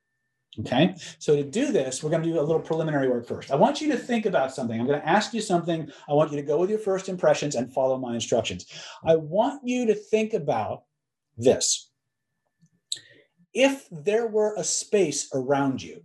Okay, 0.59 0.93
so 1.17 1.35
to 1.35 1.43
do 1.43 1.71
this, 1.71 2.03
we're 2.03 2.11
going 2.11 2.21
to 2.21 2.29
do 2.29 2.39
a 2.39 2.41
little 2.41 2.61
preliminary 2.61 3.09
work 3.09 3.27
first. 3.27 3.49
I 3.49 3.55
want 3.55 3.81
you 3.81 3.91
to 3.91 3.97
think 3.97 4.27
about 4.27 4.53
something. 4.53 4.79
I'm 4.79 4.85
going 4.85 5.01
to 5.01 5.09
ask 5.09 5.33
you 5.33 5.41
something. 5.41 5.89
I 6.07 6.13
want 6.13 6.29
you 6.29 6.37
to 6.37 6.43
go 6.43 6.59
with 6.59 6.69
your 6.69 6.77
first 6.77 7.09
impressions 7.09 7.55
and 7.55 7.73
follow 7.73 7.97
my 7.97 8.13
instructions. 8.13 8.67
I 9.03 9.15
want 9.15 9.67
you 9.67 9.87
to 9.87 9.95
think 9.95 10.35
about 10.35 10.83
this. 11.37 11.89
If 13.51 13.87
there 13.89 14.27
were 14.27 14.53
a 14.55 14.63
space 14.63 15.27
around 15.33 15.81
you 15.81 16.03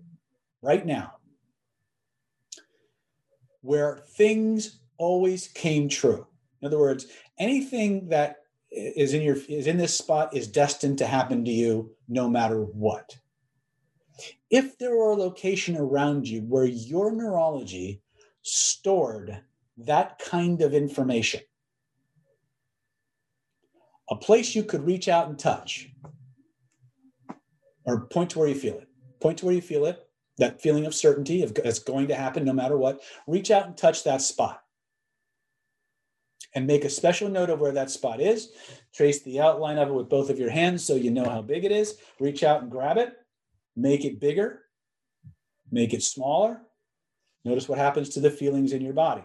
right 0.63 0.87
now 0.87 1.18
where 3.63 3.99
things 4.17 4.81
always 4.99 5.49
came 5.49 5.89
true, 5.89 6.27
in 6.61 6.67
other 6.67 6.79
words, 6.79 7.07
anything 7.39 8.09
that 8.09 8.37
is 8.71 9.15
in 9.15 9.23
your 9.23 9.37
is 9.49 9.67
in 9.67 9.79
this 9.79 9.97
spot 9.97 10.37
is 10.37 10.47
destined 10.47 10.99
to 10.99 11.07
happen 11.07 11.45
to 11.45 11.51
you 11.51 11.91
no 12.09 12.29
matter 12.29 12.63
what. 12.63 13.17
If 14.51 14.79
there 14.79 14.97
were 14.97 15.13
a 15.13 15.17
location 15.17 15.77
around 15.77 16.29
you 16.29 16.41
where 16.43 16.65
your 16.65 17.13
neurology 17.13 18.03
stored 18.43 19.41
that 19.79 20.19
kind 20.19 20.61
of 20.63 20.75
information, 20.75 21.41
a 24.11 24.17
place 24.17 24.55
you 24.55 24.65
could 24.65 24.85
reach 24.85 25.09
out 25.09 25.29
and 25.29 25.39
touch, 25.39 25.91
or 27.85 28.07
point 28.07 28.31
to 28.31 28.39
where 28.39 28.49
you 28.49 28.55
feel 28.55 28.75
it, 28.75 28.89
point 29.21 29.39
to 29.39 29.47
where 29.47 29.55
you 29.55 29.63
feel 29.63 29.87
it, 29.87 30.08
that 30.39 30.61
feeling 30.61 30.87
of 30.87 30.95
certainty 30.95 31.43
of 31.43 31.53
it's 31.65 31.79
going 31.79 32.09
to 32.09 32.15
happen 32.15 32.45
no 32.45 32.53
matter 32.53 32.77
what, 32.77 33.01
reach 33.27 33.51
out 33.51 33.67
and 33.67 33.77
touch 33.77 34.05
that 34.05 34.23
spot. 34.23 34.63
And 36.55 36.67
make 36.67 36.85
a 36.85 36.91
special 36.91 37.29
note 37.29 37.51
of 37.51 37.61
where 37.61 37.73
that 37.73 37.91
spot 37.91 38.21
is. 38.21 38.53
Trace 38.95 39.23
the 39.23 39.41
outline 39.41 39.77
of 39.77 39.89
it 39.89 39.95
with 39.95 40.09
both 40.09 40.31
of 40.31 40.39
your 40.39 40.51
hands 40.51 40.85
so 40.85 40.95
you 40.95 41.11
know 41.11 41.29
how 41.29 41.43
big 41.43 41.65
it 41.65 41.73
is. 41.73 41.99
Reach 42.19 42.43
out 42.43 42.63
and 42.63 42.71
grab 42.71 42.97
it 42.97 43.15
make 43.79 44.05
it 44.05 44.21
bigger, 44.21 44.63
make 45.71 45.95
it 45.95 46.03
smaller. 46.03 46.61
Notice 47.45 47.69
what 47.69 47.79
happens 47.79 48.11
to 48.11 48.21
the 48.21 48.31
feelings 48.31 48.73
in 48.73 48.83
your 48.83 48.93
body. 48.93 49.23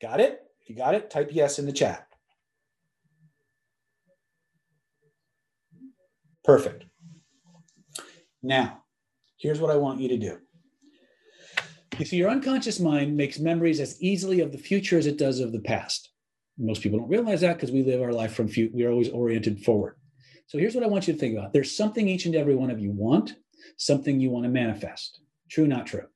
Got 0.00 0.20
it? 0.20 0.40
If 0.62 0.70
you 0.70 0.74
got 0.74 0.94
it, 0.94 1.10
type 1.10 1.28
yes 1.32 1.58
in 1.58 1.66
the 1.66 1.72
chat. 1.72 2.08
Perfect. 6.42 6.84
Now, 8.42 8.81
here's 9.42 9.60
what 9.60 9.70
I 9.70 9.76
want 9.76 10.00
you 10.00 10.08
to 10.08 10.16
do. 10.16 10.38
You 11.98 12.06
see, 12.06 12.16
your 12.16 12.30
unconscious 12.30 12.80
mind 12.80 13.16
makes 13.16 13.38
memories 13.38 13.80
as 13.80 14.00
easily 14.00 14.40
of 14.40 14.52
the 14.52 14.58
future 14.58 14.96
as 14.96 15.06
it 15.06 15.18
does 15.18 15.40
of 15.40 15.52
the 15.52 15.60
past. 15.60 16.10
Most 16.56 16.80
people 16.80 17.00
don't 17.00 17.08
realize 17.08 17.40
that 17.40 17.56
because 17.56 17.72
we 17.72 17.82
live 17.82 18.00
our 18.00 18.12
life 18.12 18.34
from 18.34 18.48
future. 18.48 18.72
We're 18.72 18.90
always 18.90 19.10
oriented 19.10 19.62
forward. 19.64 19.96
So 20.46 20.58
here's 20.58 20.74
what 20.74 20.84
I 20.84 20.88
want 20.88 21.06
you 21.06 21.12
to 21.12 21.18
think 21.18 21.36
about 21.36 21.52
there's 21.52 21.76
something 21.76 22.08
each 22.08 22.24
and 22.24 22.34
every 22.34 22.54
one 22.54 22.70
of 22.70 22.80
you 22.80 22.92
want, 22.92 23.34
something 23.76 24.20
you 24.20 24.30
want 24.30 24.44
to 24.44 24.50
manifest. 24.50 25.20
True, 25.50 25.66
not 25.66 25.86
true. 25.86 26.06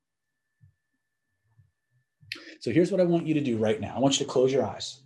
So 2.61 2.71
here's 2.71 2.91
what 2.91 3.01
I 3.01 3.05
want 3.05 3.27
you 3.27 3.35
to 3.35 3.41
do 3.41 3.59
right 3.59 3.81
now 3.81 3.95
I 3.97 3.99
want 3.99 4.19
you 4.19 4.27
to 4.27 4.33
close 4.33 4.53
your 4.53 4.65
eyes. 4.65 5.03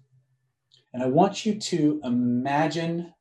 And 0.92 1.02
I 1.02 1.06
want 1.06 1.46
you 1.46 1.58
to 1.58 2.00
imagine 2.04 3.14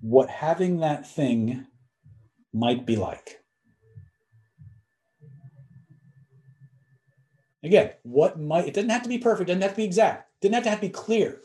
what 0.00 0.30
having 0.30 0.80
that 0.80 1.06
thing 1.06 1.66
might 2.56 2.86
be 2.86 2.96
like. 2.96 3.42
Again, 7.62 7.90
what 8.02 8.38
might, 8.38 8.68
it 8.68 8.74
doesn't 8.74 8.90
have 8.90 9.02
to 9.02 9.08
be 9.08 9.18
perfect, 9.18 9.48
doesn't 9.48 9.62
have 9.62 9.72
to 9.72 9.76
be 9.76 9.84
exact, 9.84 10.30
doesn't 10.40 10.54
have 10.54 10.62
to, 10.64 10.70
have 10.70 10.80
to 10.80 10.86
be 10.86 10.92
clear. 10.92 11.40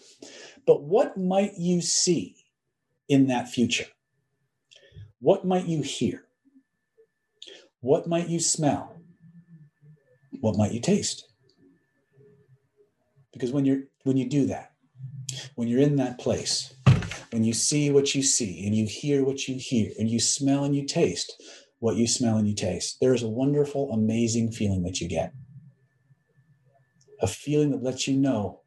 But 0.68 0.84
what 0.84 1.18
might 1.18 1.54
you 1.58 1.82
see 1.82 2.36
in 3.10 3.28
that 3.28 3.50
future? 3.50 3.88
What 5.20 5.46
might 5.46 5.66
you 5.66 5.82
hear? 5.82 6.24
What 7.82 8.08
might 8.08 8.30
you 8.30 8.40
smell? 8.40 8.96
What 10.40 10.58
might 10.58 10.72
you 10.72 10.80
taste? 10.80 11.28
Because 13.34 13.52
when 13.52 13.66
you're 13.66 13.84
when 14.04 14.18
you 14.18 14.28
do 14.28 14.46
that, 14.48 14.74
when 15.56 15.68
you're 15.68 15.82
in 15.82 15.96
that 15.96 16.20
place, 16.20 16.74
when 17.32 17.44
you 17.44 17.54
see 17.54 17.90
what 17.90 18.14
you 18.14 18.22
see 18.22 18.66
and 18.66 18.76
you 18.76 18.86
hear 18.86 19.24
what 19.24 19.48
you 19.48 19.56
hear 19.56 19.92
and 19.98 20.10
you 20.10 20.20
smell 20.20 20.64
and 20.64 20.76
you 20.76 20.86
taste 20.86 21.42
what 21.80 21.96
you 21.96 22.08
smell 22.08 22.38
and 22.38 22.48
you 22.48 22.54
taste, 22.54 22.98
there 23.00 23.14
is 23.14 23.24
a 23.24 23.30
wonderful, 23.30 23.92
amazing 23.92 24.52
feeling 24.52 24.84
that 24.84 25.02
you 25.02 25.08
get. 25.08 25.34
A 27.22 27.28
feeling 27.28 27.72
that 27.72 27.84
lets 27.84 28.08
you 28.08 28.16
know 28.16 28.62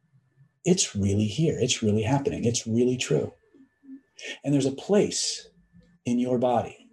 it's 0.65 0.95
really 0.95 1.27
here. 1.27 1.57
It's 1.59 1.83
really 1.83 2.01
happening. 2.01 2.43
It's 2.43 2.65
really 2.65 2.97
true. 2.97 3.33
And 4.43 4.53
there's 4.53 4.65
a 4.65 4.71
place 4.71 5.47
in 6.05 6.17
your 6.17 6.39
body 6.39 6.89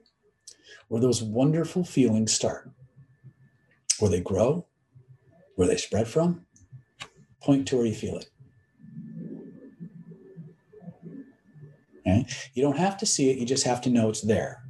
where 0.89 1.01
those 1.01 1.23
wonderful 1.23 1.85
feelings 1.85 2.33
start, 2.33 2.71
where 3.99 4.11
they 4.11 4.21
grow, 4.21 4.67
where 5.57 5.69
they 5.69 5.77
spread 5.77 6.07
from. 6.07 6.45
Point 7.41 7.67
to 7.69 7.77
where 7.77 7.87
you 7.87 7.95
feel 7.95 8.19
it. 8.19 8.29
Okay? 12.07 12.27
You 12.55 12.63
don't 12.63 12.79
have 12.79 12.99
to 12.99 13.07
see 13.07 13.31
it, 13.31 13.39
you 13.39 13.47
just 13.47 13.65
have 13.65 13.81
to 13.83 13.91
know 13.91 14.09
it's 14.09 14.23
there. 14.23 14.65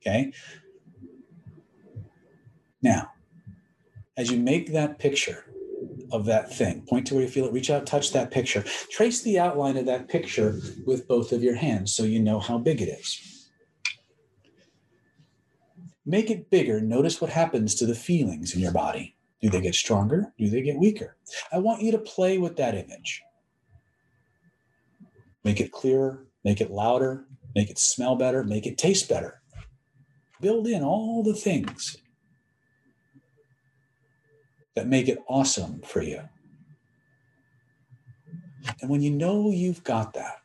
Okay? 0.00 0.32
Now, 2.82 3.10
as 4.16 4.30
you 4.30 4.38
make 4.38 4.72
that 4.72 4.98
picture, 4.98 5.46
of 6.12 6.24
that 6.26 6.52
thing. 6.52 6.82
Point 6.82 7.06
to 7.08 7.14
where 7.14 7.24
you 7.24 7.28
feel 7.28 7.46
it, 7.46 7.52
reach 7.52 7.70
out, 7.70 7.86
touch 7.86 8.12
that 8.12 8.30
picture. 8.30 8.62
Trace 8.90 9.22
the 9.22 9.38
outline 9.38 9.76
of 9.76 9.86
that 9.86 10.08
picture 10.08 10.60
with 10.86 11.08
both 11.08 11.32
of 11.32 11.42
your 11.42 11.54
hands 11.54 11.94
so 11.94 12.04
you 12.04 12.20
know 12.20 12.38
how 12.38 12.58
big 12.58 12.80
it 12.80 12.88
is. 12.88 13.50
Make 16.04 16.30
it 16.30 16.50
bigger. 16.50 16.80
Notice 16.80 17.20
what 17.20 17.30
happens 17.30 17.74
to 17.76 17.86
the 17.86 17.94
feelings 17.94 18.54
in 18.54 18.60
your 18.60 18.72
body. 18.72 19.16
Do 19.42 19.50
they 19.50 19.60
get 19.60 19.74
stronger? 19.74 20.32
Do 20.38 20.48
they 20.48 20.62
get 20.62 20.78
weaker? 20.78 21.16
I 21.52 21.58
want 21.58 21.82
you 21.82 21.90
to 21.92 21.98
play 21.98 22.38
with 22.38 22.56
that 22.56 22.74
image. 22.74 23.22
Make 25.44 25.60
it 25.60 25.72
clearer, 25.72 26.25
make 26.46 26.60
it 26.60 26.70
louder, 26.70 27.24
make 27.56 27.70
it 27.70 27.76
smell 27.76 28.14
better, 28.14 28.44
make 28.44 28.66
it 28.66 28.78
taste 28.78 29.08
better. 29.08 29.42
Build 30.40 30.68
in 30.68 30.80
all 30.80 31.24
the 31.24 31.34
things 31.34 31.96
that 34.76 34.86
make 34.86 35.08
it 35.08 35.18
awesome 35.26 35.80
for 35.80 36.02
you. 36.02 36.20
And 38.80 38.88
when 38.88 39.02
you 39.02 39.10
know 39.10 39.50
you've 39.50 39.82
got 39.82 40.14
that, 40.14 40.36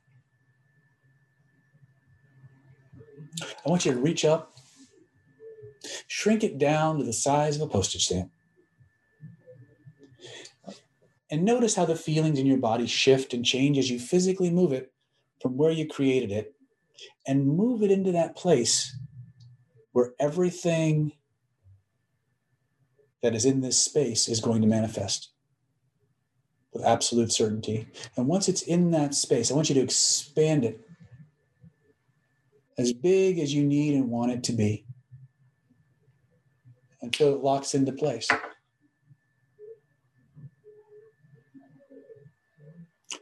I 3.64 3.70
want 3.70 3.86
you 3.86 3.92
to 3.92 4.00
reach 4.00 4.26
up, 4.26 4.54
shrink 6.08 6.44
it 6.44 6.58
down 6.58 6.98
to 6.98 7.04
the 7.04 7.14
size 7.14 7.58
of 7.58 7.62
a 7.62 7.68
postage 7.68 8.06
stamp. 8.06 8.32
And 11.30 11.46
notice 11.46 11.76
how 11.76 11.86
the 11.86 11.96
feelings 11.96 12.40
in 12.40 12.48
your 12.48 12.58
body 12.58 12.88
shift 12.88 13.36
and 13.36 13.46
change 13.46 13.78
as 13.78 13.92
you 13.92 14.00
physically 14.00 14.50
move 14.50 14.74
it 14.74 14.91
from 15.42 15.58
where 15.58 15.72
you 15.72 15.88
created 15.88 16.32
it 16.32 16.54
and 17.28 17.48
move 17.48 17.82
it 17.82 17.92
into 17.92 18.12
that 18.12 18.36
place 18.36 18.96
where 19.92 20.14
everything 20.20 21.14
that 23.22 23.36
is 23.36 23.46
in 23.46 23.62
this 23.62 23.78
space 23.78 24.28
is 24.28 24.40
going 24.40 24.62
to 24.62 24.68
manifest 24.68 25.30
with 26.74 26.84
absolute 26.86 27.32
certainty. 27.32 27.88
And 28.16 28.28
once 28.28 28.48
it's 28.48 28.62
in 28.62 28.92
that 28.92 29.14
space, 29.14 29.52
I 29.52 29.56
want 29.56 29.70
you 29.70 29.76
to 29.76 29.82
expand 29.82 30.64
it 30.64 30.80
as 32.78 32.94
big 32.94 33.40
as 33.40 33.54
you 33.54 33.64
need 33.64 33.94
and 33.94 34.10
want 34.10 34.32
it 34.32 34.44
to 34.46 34.54
be 34.54 34.86
until 37.02 37.36
it 37.36 37.44
locks 37.44 37.74
into 37.76 37.92
place. 37.92 38.28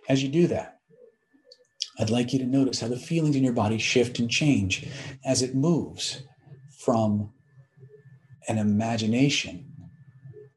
As 0.07 0.23
you 0.23 0.29
do 0.29 0.47
that, 0.47 0.78
I'd 1.99 2.09
like 2.09 2.31
you 2.31 2.39
to 2.39 2.45
notice 2.45 2.79
how 2.79 2.87
the 2.87 2.97
feelings 2.97 3.35
in 3.35 3.43
your 3.43 3.53
body 3.53 3.77
shift 3.77 4.19
and 4.19 4.29
change 4.29 4.87
as 5.25 5.41
it 5.41 5.53
moves 5.53 6.23
from 6.77 7.33
an 8.47 8.57
imagination 8.57 9.73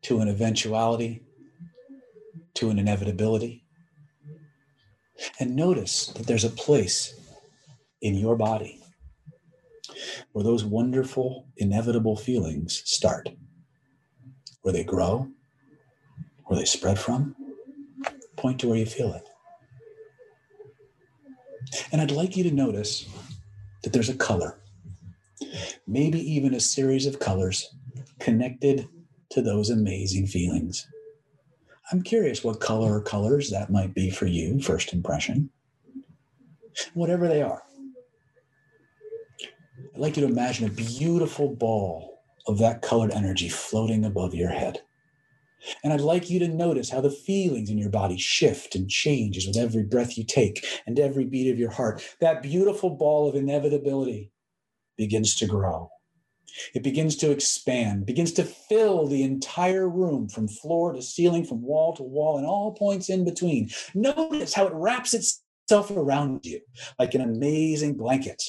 to 0.03 0.21
an 0.21 0.29
eventuality, 0.29 1.23
to 2.55 2.71
an 2.71 2.79
inevitability. 2.79 3.65
And 5.41 5.57
notice 5.57 6.07
that 6.09 6.27
there's 6.27 6.45
a 6.45 6.51
place 6.51 7.15
in 8.01 8.15
your 8.15 8.37
body 8.37 8.81
where 10.33 10.45
those 10.45 10.65
wonderful, 10.65 11.49
inevitable 11.57 12.17
feelings 12.17 12.83
start, 12.85 13.29
where 14.63 14.73
they 14.73 14.85
grow, 14.85 15.29
where 16.45 16.59
they 16.59 16.65
spread 16.65 16.99
from. 16.99 17.35
Point 18.37 18.61
to 18.61 18.69
where 18.69 18.79
you 18.79 18.87
feel 18.87 19.13
it. 19.13 19.29
And 21.93 22.01
I'd 22.01 22.11
like 22.11 22.37
you 22.37 22.43
to 22.45 22.51
notice 22.51 23.07
that 23.83 23.93
there's 23.93 24.09
a 24.09 24.15
color, 24.15 24.59
maybe 25.87 26.19
even 26.19 26.55
a 26.55 26.61
series 26.61 27.05
of 27.05 27.21
colors 27.21 27.75
connected 28.19 28.89
to 29.31 29.43
those 29.43 29.69
amazing 29.69 30.27
feelings. 30.27 30.89
I'm 31.91 32.03
curious 32.03 32.43
what 32.43 32.61
color 32.61 32.97
or 32.97 33.03
colors 33.03 33.51
that 33.51 33.71
might 33.71 33.95
be 33.95 34.09
for 34.09 34.27
you, 34.27 34.63
first 34.63 34.95
impression. 34.95 35.51
Whatever 36.95 37.29
they 37.29 37.43
are. 37.43 37.63
I'd 39.95 40.01
like 40.01 40.17
you 40.17 40.27
to 40.27 40.33
imagine 40.33 40.67
a 40.67 40.71
beautiful 40.71 41.55
ball 41.55 42.23
of 42.47 42.59
that 42.59 42.81
colored 42.81 43.13
energy 43.13 43.51
floating 43.51 44.07
above 44.07 44.35
your 44.35 44.49
head. 44.49 44.81
And 45.83 45.93
I'd 45.93 46.01
like 46.01 46.31
you 46.31 46.39
to 46.41 46.49
notice 46.49 46.91
how 46.91 47.01
the 47.01 47.11
feelings 47.11 47.71
in 47.71 47.79
your 47.79 47.91
body 47.91 48.19
shift 48.19 48.75
and 48.75 48.89
changes 48.89 49.47
with 49.47 49.57
every 49.57 49.83
breath 49.83 50.17
you 50.17 50.25
take 50.25 50.65
and 50.87 50.99
every 50.99 51.25
beat 51.25 51.51
of 51.51 51.59
your 51.59 51.71
heart. 51.71 52.03
That 52.21 52.43
beautiful 52.43 52.91
ball 52.91 53.29
of 53.29 53.35
inevitability 53.35 54.31
begins 54.97 55.37
to 55.37 55.47
grow. 55.47 55.91
It 56.75 56.83
begins 56.83 57.17
to 57.17 57.31
expand, 57.31 58.05
begins 58.05 58.33
to 58.33 58.45
fill 58.45 59.07
the 59.07 59.23
entire 59.23 59.89
room 59.89 60.29
from 60.29 60.49
floor 60.49 60.93
to 60.93 61.01
ceiling, 61.01 61.45
from 61.45 61.63
wall 61.63 61.95
to 61.97 62.03
wall, 62.03 62.37
and 62.37 62.47
all 62.47 62.75
points 62.75 63.09
in 63.09 63.25
between. 63.25 63.71
Notice 63.95 64.53
how 64.53 64.67
it 64.67 64.75
wraps 64.75 65.15
itself 65.15 65.91
around 65.91 66.45
you 66.45 66.61
like 66.99 67.15
an 67.15 67.23
amazing 67.23 67.95
blanket 67.95 68.43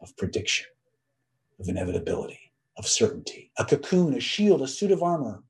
of 0.00 0.16
prediction, 0.16 0.66
of 1.58 1.68
inevitability, 1.68 2.52
of 2.78 2.86
certainty, 2.86 3.50
a 3.58 3.64
cocoon, 3.64 4.14
a 4.14 4.20
shield, 4.20 4.62
a 4.62 4.68
suit 4.68 4.92
of 4.92 5.02
armor 5.02 5.42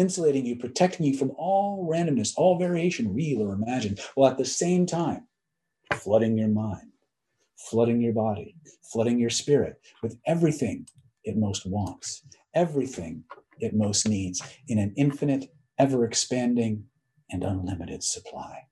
insulating 0.00 0.46
you, 0.46 0.56
protecting 0.56 1.06
you 1.06 1.16
from 1.16 1.32
all 1.36 1.88
randomness, 1.88 2.32
all 2.36 2.58
variation, 2.58 3.14
real 3.14 3.42
or 3.42 3.52
imagined, 3.52 4.00
while 4.14 4.30
at 4.30 4.38
the 4.38 4.44
same 4.44 4.86
time 4.86 5.26
flooding 5.94 6.36
your 6.36 6.48
mind, 6.48 6.90
flooding 7.56 8.00
your 8.00 8.12
body, 8.12 8.56
flooding 8.92 9.18
your 9.18 9.30
spirit 9.30 9.80
with 10.02 10.18
everything 10.26 10.86
it 11.24 11.36
most 11.36 11.66
wants, 11.66 12.22
everything 12.54 13.22
it 13.58 13.74
most 13.74 14.08
needs 14.08 14.42
in 14.68 14.78
an 14.78 14.92
infinite, 14.96 15.52
ever 15.78 16.04
expanding, 16.04 16.84
and 17.30 17.44
unlimited 17.44 18.02
supply. 18.02 18.66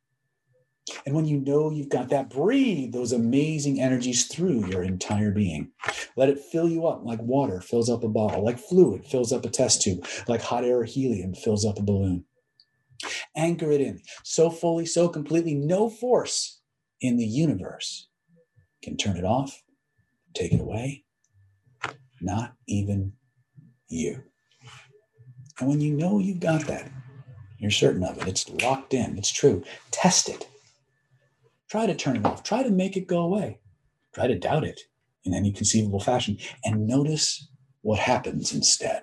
And 1.06 1.14
when 1.14 1.26
you 1.26 1.38
know 1.38 1.70
you've 1.70 1.88
got 1.88 2.08
that, 2.10 2.30
breathe 2.30 2.92
those 2.92 3.12
amazing 3.12 3.80
energies 3.80 4.26
through 4.26 4.66
your 4.66 4.82
entire 4.82 5.30
being. 5.30 5.70
Let 6.16 6.28
it 6.28 6.38
fill 6.38 6.68
you 6.68 6.86
up 6.86 7.04
like 7.04 7.20
water 7.20 7.60
fills 7.60 7.90
up 7.90 8.04
a 8.04 8.08
bottle, 8.08 8.44
like 8.44 8.58
fluid 8.58 9.04
fills 9.06 9.32
up 9.32 9.44
a 9.44 9.50
test 9.50 9.82
tube, 9.82 10.06
like 10.26 10.40
hot 10.40 10.64
air 10.64 10.78
or 10.80 10.84
helium 10.84 11.34
fills 11.34 11.64
up 11.64 11.78
a 11.78 11.82
balloon. 11.82 12.24
Anchor 13.36 13.70
it 13.70 13.80
in 13.80 14.00
so 14.24 14.50
fully, 14.50 14.86
so 14.86 15.08
completely, 15.08 15.54
no 15.54 15.88
force 15.88 16.60
in 17.00 17.16
the 17.16 17.26
universe 17.26 18.08
can 18.82 18.96
turn 18.96 19.16
it 19.16 19.24
off, 19.24 19.62
take 20.34 20.52
it 20.52 20.60
away, 20.60 21.04
not 22.20 22.54
even 22.66 23.12
you. 23.88 24.22
And 25.60 25.68
when 25.68 25.80
you 25.80 25.92
know 25.92 26.18
you've 26.18 26.40
got 26.40 26.66
that, 26.66 26.90
you're 27.58 27.70
certain 27.70 28.04
of 28.04 28.18
it, 28.18 28.28
it's 28.28 28.48
locked 28.48 28.94
in, 28.94 29.18
it's 29.18 29.30
true, 29.32 29.64
test 29.90 30.28
it 30.28 30.48
Try 31.68 31.86
to 31.86 31.94
turn 31.94 32.16
it 32.16 32.24
off. 32.24 32.42
Try 32.42 32.62
to 32.62 32.70
make 32.70 32.96
it 32.96 33.06
go 33.06 33.20
away. 33.20 33.60
Try 34.14 34.26
to 34.26 34.38
doubt 34.38 34.64
it 34.64 34.80
in 35.24 35.34
any 35.34 35.52
conceivable 35.52 36.00
fashion 36.00 36.38
and 36.64 36.86
notice 36.86 37.48
what 37.82 37.98
happens 37.98 38.54
instead. 38.54 39.02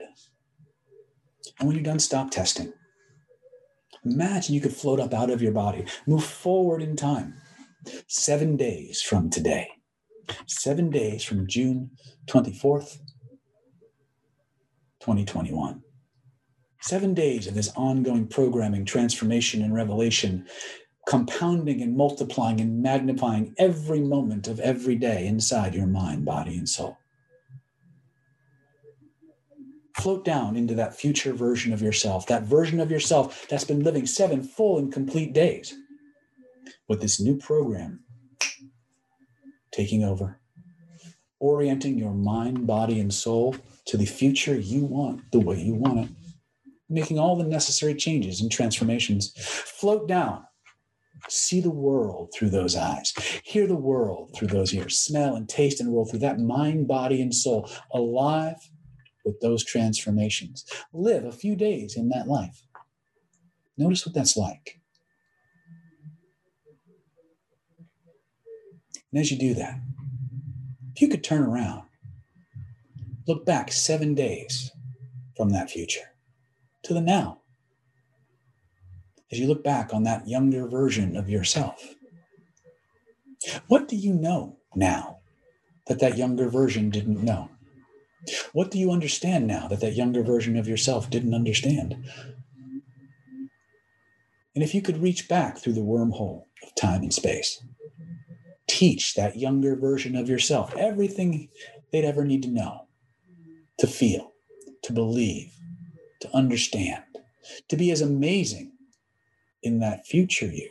And 1.60 1.67
when 1.67 1.75
you're 1.75 1.84
done, 1.84 1.99
stop 1.99 2.32
testing. 2.32 2.73
Imagine 4.04 4.56
you 4.56 4.62
could 4.62 4.73
float 4.73 4.99
up 4.99 5.13
out 5.13 5.30
of 5.30 5.41
your 5.41 5.51
body, 5.51 5.86
move 6.06 6.23
forward 6.23 6.82
in 6.82 6.95
time, 6.95 7.36
seven 8.08 8.56
days 8.56 9.01
from 9.01 9.30
today, 9.30 9.67
seven 10.45 10.89
days 10.89 11.23
from 11.23 11.47
June 11.47 11.91
24th, 12.28 12.97
2021. 14.99 15.82
Seven 16.82 17.15
days 17.15 17.47
of 17.47 17.56
this 17.56 17.71
ongoing 17.75 18.28
programming, 18.28 18.86
transformation, 18.86 19.63
and 19.63 19.73
revelation 19.73 20.45
compounding 21.06 21.82
and 21.82 21.96
multiplying 21.96 22.60
and 22.60 22.82
magnifying 22.82 23.54
every 23.58 24.00
moment 24.00 24.48
of 24.48 24.60
every 24.60 24.96
day 24.96 25.28
inside 25.28 25.76
your 25.76 25.86
mind, 25.86 26.26
body, 26.26 26.58
and 26.58 26.68
soul. 26.68 26.98
Float 29.96 30.26
down 30.26 30.56
into 30.56 30.76
that 30.76 30.96
future 30.96 31.34
version 31.34 31.72
of 31.72 31.82
yourself, 31.82 32.28
that 32.28 32.44
version 32.44 32.80
of 32.80 32.91
yourself 32.91 33.46
that's 33.50 33.63
been 33.63 33.84
living 33.84 34.06
seven 34.06 34.44
full 34.44 34.78
and 34.78 34.91
complete 34.91 35.32
days 35.32 35.74
with 36.88 37.02
this 37.02 37.20
new 37.20 37.38
program 37.38 38.02
taking 39.72 40.04
over, 40.04 40.39
orienting 41.39 41.98
your 41.98 42.13
mind, 42.13 42.65
body, 42.65 43.00
and 43.00 43.13
soul 43.13 43.56
to 43.86 43.98
the 43.98 44.06
future 44.06 44.56
you 44.56 44.84
want 44.86 45.22
the 45.32 45.39
way 45.39 45.60
you 45.62 45.76
want 45.76 46.00
it, 46.00 46.10
making 46.89 47.20
all 47.20 47.36
the 47.36 47.44
necessary 47.44 47.94
changes 47.94 48.41
and 48.41 48.52
transformations. 48.52 49.34
Float 49.38 50.08
down 50.08 50.46
see 51.30 51.62
the 51.62 51.72
world 51.72 52.32
through 52.34 52.50
those 52.50 52.76
eyes, 52.76 53.14
hear 53.44 53.68
the 53.68 53.76
world 53.76 54.32
through 54.36 54.50
those 54.50 54.74
ears, 54.74 55.00
smell 55.00 55.36
and 55.36 55.48
taste 55.50 55.80
and 55.80 55.92
world 55.92 56.10
through 56.10 56.20
that 56.20 56.40
mind, 56.40 56.88
body, 56.88 57.22
and 57.22 57.34
soul, 57.34 57.70
alive 57.94 58.58
with 59.24 59.40
those 59.42 59.64
transformations. 59.64 60.66
Live 60.94 61.26
a 61.26 61.32
few 61.32 61.56
days 61.56 61.98
in 61.98 62.10
that 62.10 62.28
life. 62.28 62.62
Notice 63.78 64.06
what 64.06 64.16
that's 64.16 64.38
like. 64.38 64.80
And 69.12 69.22
as 69.22 69.32
you 69.32 69.38
do 69.38 69.54
that, 69.56 69.80
if 70.94 71.02
you 71.02 71.08
could 71.08 71.24
turn 71.24 71.42
around, 71.42 71.84
look 73.28 73.46
back 73.46 73.72
seven 73.72 74.14
days 74.14 74.72
from 75.36 75.50
that 75.50 75.70
future 75.70 76.14
to 76.84 76.94
the 76.94 77.02
now 77.02 77.42
as 79.32 79.40
you 79.40 79.48
look 79.48 79.64
back 79.64 79.94
on 79.94 80.04
that 80.04 80.28
younger 80.28 80.68
version 80.68 81.16
of 81.16 81.30
yourself? 81.30 81.96
What 83.68 83.88
do 83.88 83.96
you 83.96 84.14
know 84.14 84.58
now 84.76 85.20
that 85.88 86.00
that 86.00 86.18
younger 86.18 86.50
version 86.50 86.90
didn't 86.90 87.24
know? 87.24 87.50
What 88.54 88.72
do 88.72 88.80
you 88.80 88.92
understand 88.92 89.46
now 89.46 89.68
that 89.68 89.82
that 89.82 89.96
younger 89.96 90.24
version 90.24 90.58
of 90.58 90.68
yourself 90.68 91.10
didn't 91.10 91.36
understand? 91.36 91.96
And 94.56 94.64
if 94.64 94.74
you 94.74 94.82
could 94.82 95.02
reach 95.02 95.28
back 95.28 95.58
through 95.58 95.74
the 95.74 95.82
wormhole 95.82 96.44
of 96.64 96.76
time 96.76 97.02
and 97.02 97.14
space, 97.14 97.62
teach 98.68 99.14
that 99.16 99.38
younger 99.38 99.76
version 99.76 100.16
of 100.16 100.30
yourself 100.30 100.76
everything 100.76 101.50
they'd 101.92 102.06
ever 102.06 102.24
need 102.24 102.44
to 102.44 102.50
know, 102.50 102.88
to 103.78 103.86
feel, 103.86 104.32
to 104.84 104.94
believe, 104.94 105.54
to 106.22 106.34
understand, 106.34 107.04
to 107.68 107.76
be 107.76 107.92
as 107.92 108.02
amazing 108.02 108.72
in 109.65 109.80
that 109.80 110.06
future 110.06 110.45
you, 110.45 110.69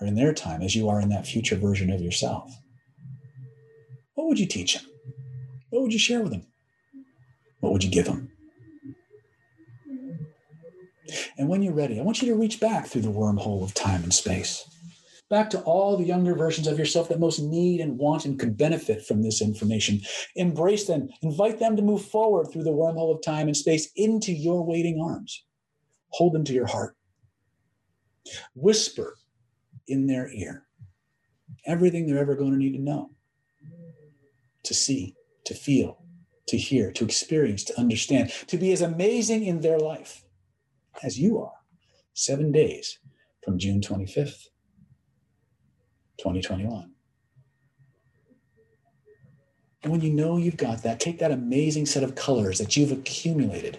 or 0.00 0.06
in 0.06 0.14
their 0.14 0.34
time 0.34 0.62
as 0.62 0.76
you 0.76 0.88
are 0.88 1.00
in 1.00 1.08
that 1.08 1.26
future 1.26 1.56
version 1.56 1.90
of 1.90 2.00
yourself, 2.00 2.54
what 4.14 4.28
would 4.28 4.38
you 4.38 4.46
teach 4.46 4.74
them? 4.74 4.84
What 5.70 5.82
would 5.82 5.92
you 5.92 5.98
share 5.98 6.20
with 6.20 6.30
them? 6.30 6.46
What 7.60 7.72
would 7.72 7.82
you 7.82 7.90
give 7.90 8.06
them? 8.06 8.30
And 11.36 11.48
when 11.48 11.62
you're 11.62 11.74
ready, 11.74 11.98
I 11.98 12.02
want 12.02 12.22
you 12.22 12.28
to 12.28 12.38
reach 12.38 12.60
back 12.60 12.86
through 12.86 13.02
the 13.02 13.08
wormhole 13.08 13.64
of 13.64 13.74
time 13.74 14.02
and 14.02 14.14
space, 14.14 14.64
back 15.30 15.50
to 15.50 15.60
all 15.62 15.96
the 15.96 16.04
younger 16.04 16.34
versions 16.34 16.66
of 16.66 16.78
yourself 16.78 17.08
that 17.08 17.18
most 17.18 17.40
need 17.40 17.80
and 17.80 17.98
want 17.98 18.24
and 18.24 18.38
could 18.38 18.56
benefit 18.56 19.04
from 19.04 19.22
this 19.22 19.42
information. 19.42 20.00
Embrace 20.36 20.86
them, 20.86 21.08
invite 21.22 21.58
them 21.58 21.76
to 21.76 21.82
move 21.82 22.04
forward 22.04 22.46
through 22.52 22.64
the 22.64 22.70
wormhole 22.70 23.14
of 23.14 23.22
time 23.22 23.48
and 23.48 23.56
space 23.56 23.90
into 23.96 24.32
your 24.32 24.64
waiting 24.64 25.00
arms. 25.00 25.44
Hold 26.10 26.34
them 26.34 26.44
to 26.44 26.52
your 26.52 26.66
heart. 26.66 26.96
Whisper 28.54 29.16
in 29.86 30.06
their 30.06 30.28
ear 30.32 30.64
everything 31.66 32.06
they're 32.06 32.18
ever 32.18 32.34
going 32.34 32.52
to 32.52 32.58
need 32.58 32.74
to 32.74 32.82
know, 32.82 33.10
to 34.62 34.74
see, 34.74 35.14
to 35.44 35.54
feel, 35.54 36.02
to 36.48 36.56
hear, 36.56 36.90
to 36.92 37.04
experience, 37.04 37.64
to 37.64 37.78
understand, 37.78 38.30
to 38.46 38.56
be 38.56 38.72
as 38.72 38.82
amazing 38.82 39.44
in 39.44 39.60
their 39.60 39.78
life 39.78 40.24
as 41.02 41.18
you 41.18 41.38
are 41.38 41.52
seven 42.12 42.52
days 42.52 42.98
from 43.42 43.58
June 43.58 43.80
25th, 43.80 44.48
2021. 46.18 46.90
And 49.82 49.92
when 49.92 50.00
you 50.00 50.12
know 50.12 50.38
you've 50.38 50.56
got 50.56 50.82
that, 50.82 50.98
take 50.98 51.18
that 51.18 51.30
amazing 51.30 51.84
set 51.84 52.02
of 52.02 52.14
colors 52.14 52.58
that 52.58 52.76
you've 52.76 52.92
accumulated 52.92 53.78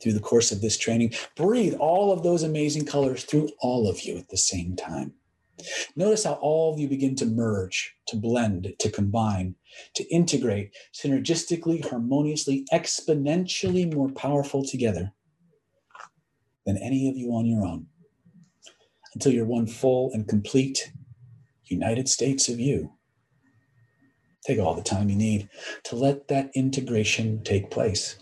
through 0.00 0.12
the 0.12 0.20
course 0.20 0.52
of 0.52 0.60
this 0.60 0.76
training, 0.76 1.12
breathe 1.36 1.74
all 1.74 2.12
of 2.12 2.22
those 2.22 2.42
amazing 2.42 2.84
colors 2.84 3.24
through 3.24 3.48
all 3.60 3.88
of 3.88 4.02
you 4.02 4.16
at 4.16 4.28
the 4.28 4.36
same 4.36 4.76
time. 4.76 5.14
Notice 5.96 6.24
how 6.24 6.34
all 6.34 6.72
of 6.72 6.78
you 6.78 6.88
begin 6.88 7.16
to 7.16 7.26
merge, 7.26 7.94
to 8.06 8.16
blend, 8.16 8.74
to 8.78 8.90
combine, 8.90 9.56
to 9.94 10.04
integrate 10.04 10.74
synergistically, 10.94 11.84
harmoniously, 11.84 12.64
exponentially 12.72 13.92
more 13.92 14.10
powerful 14.10 14.64
together 14.64 15.12
than 16.64 16.76
any 16.78 17.08
of 17.08 17.16
you 17.16 17.32
on 17.32 17.46
your 17.46 17.64
own 17.64 17.86
until 19.14 19.32
you're 19.32 19.44
one 19.44 19.66
full 19.66 20.10
and 20.12 20.28
complete 20.28 20.92
United 21.64 22.08
States 22.08 22.48
of 22.48 22.60
you. 22.60 22.92
Take 24.46 24.58
all 24.58 24.74
the 24.74 24.82
time 24.82 25.10
you 25.10 25.16
need 25.16 25.48
to 25.84 25.96
let 25.96 26.28
that 26.28 26.50
integration 26.54 27.42
take 27.42 27.70
place. 27.70 28.18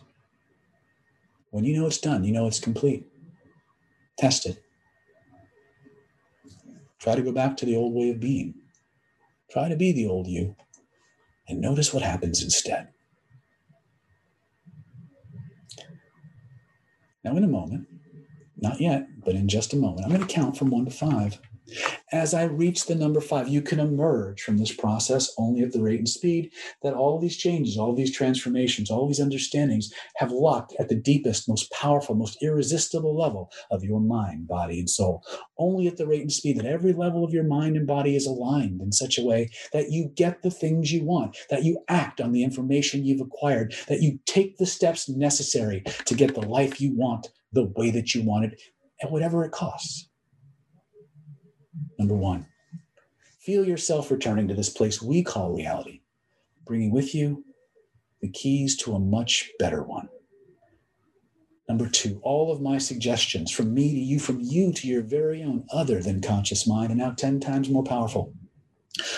When 1.56 1.64
you 1.64 1.74
know 1.74 1.86
it's 1.86 1.96
done, 1.96 2.22
you 2.22 2.32
know 2.32 2.46
it's 2.46 2.60
complete. 2.60 3.06
Test 4.18 4.44
it. 4.44 4.62
Try 6.98 7.14
to 7.14 7.22
go 7.22 7.32
back 7.32 7.56
to 7.56 7.64
the 7.64 7.76
old 7.76 7.94
way 7.94 8.10
of 8.10 8.20
being. 8.20 8.56
Try 9.50 9.70
to 9.70 9.74
be 9.74 9.90
the 9.90 10.06
old 10.06 10.26
you 10.26 10.54
and 11.48 11.62
notice 11.62 11.94
what 11.94 12.02
happens 12.02 12.42
instead. 12.42 12.88
Now, 17.24 17.34
in 17.38 17.44
a 17.44 17.48
moment, 17.48 17.88
not 18.58 18.78
yet, 18.78 19.06
but 19.24 19.34
in 19.34 19.48
just 19.48 19.72
a 19.72 19.76
moment, 19.76 20.04
I'm 20.04 20.12
going 20.12 20.26
to 20.26 20.34
count 20.34 20.58
from 20.58 20.68
one 20.68 20.84
to 20.84 20.90
five. 20.90 21.40
As 22.12 22.32
I 22.34 22.44
reach 22.44 22.86
the 22.86 22.94
number 22.94 23.20
five, 23.20 23.48
you 23.48 23.60
can 23.60 23.80
emerge 23.80 24.40
from 24.40 24.58
this 24.58 24.72
process 24.72 25.32
only 25.36 25.62
at 25.62 25.72
the 25.72 25.82
rate 25.82 25.98
and 25.98 26.08
speed 26.08 26.52
that 26.82 26.94
all 26.94 27.18
these 27.18 27.36
changes, 27.36 27.76
all 27.76 27.94
these 27.94 28.14
transformations, 28.14 28.90
all 28.90 29.08
these 29.08 29.20
understandings 29.20 29.92
have 30.16 30.30
locked 30.30 30.74
at 30.78 30.88
the 30.88 30.94
deepest, 30.94 31.48
most 31.48 31.70
powerful, 31.72 32.14
most 32.14 32.38
irresistible 32.40 33.16
level 33.16 33.50
of 33.70 33.82
your 33.82 34.00
mind, 34.00 34.46
body, 34.46 34.78
and 34.78 34.88
soul. 34.88 35.24
Only 35.58 35.88
at 35.88 35.96
the 35.96 36.06
rate 36.06 36.20
and 36.20 36.32
speed 36.32 36.58
that 36.58 36.66
every 36.66 36.92
level 36.92 37.24
of 37.24 37.32
your 37.32 37.44
mind 37.44 37.76
and 37.76 37.86
body 37.86 38.14
is 38.14 38.26
aligned 38.26 38.80
in 38.80 38.92
such 38.92 39.18
a 39.18 39.24
way 39.24 39.50
that 39.72 39.90
you 39.90 40.12
get 40.14 40.42
the 40.42 40.50
things 40.50 40.92
you 40.92 41.04
want, 41.04 41.36
that 41.50 41.64
you 41.64 41.82
act 41.88 42.20
on 42.20 42.32
the 42.32 42.44
information 42.44 43.04
you've 43.04 43.20
acquired, 43.20 43.74
that 43.88 44.02
you 44.02 44.20
take 44.26 44.58
the 44.58 44.66
steps 44.66 45.08
necessary 45.08 45.82
to 46.04 46.14
get 46.14 46.34
the 46.34 46.46
life 46.46 46.80
you 46.80 46.94
want 46.94 47.28
the 47.52 47.64
way 47.76 47.90
that 47.90 48.14
you 48.14 48.22
want 48.22 48.44
it, 48.44 48.60
at 49.02 49.10
whatever 49.10 49.44
it 49.44 49.52
costs. 49.52 50.08
Number 51.98 52.14
one, 52.14 52.46
feel 53.40 53.64
yourself 53.64 54.10
returning 54.10 54.48
to 54.48 54.54
this 54.54 54.68
place 54.68 55.00
we 55.00 55.22
call 55.22 55.52
reality, 55.52 56.00
bringing 56.64 56.90
with 56.90 57.14
you 57.14 57.44
the 58.20 58.28
keys 58.28 58.76
to 58.78 58.94
a 58.94 58.98
much 58.98 59.50
better 59.58 59.82
one. 59.82 60.08
Number 61.68 61.88
two, 61.88 62.20
all 62.22 62.52
of 62.52 62.60
my 62.60 62.78
suggestions 62.78 63.50
from 63.50 63.74
me 63.74 63.90
to 63.90 63.98
you, 63.98 64.18
from 64.20 64.40
you 64.40 64.72
to 64.72 64.86
your 64.86 65.02
very 65.02 65.42
own 65.42 65.64
other 65.72 66.00
than 66.00 66.20
conscious 66.20 66.66
mind, 66.66 66.92
are 66.92 66.96
now 66.96 67.10
10 67.10 67.40
times 67.40 67.68
more 67.68 67.82
powerful, 67.82 68.32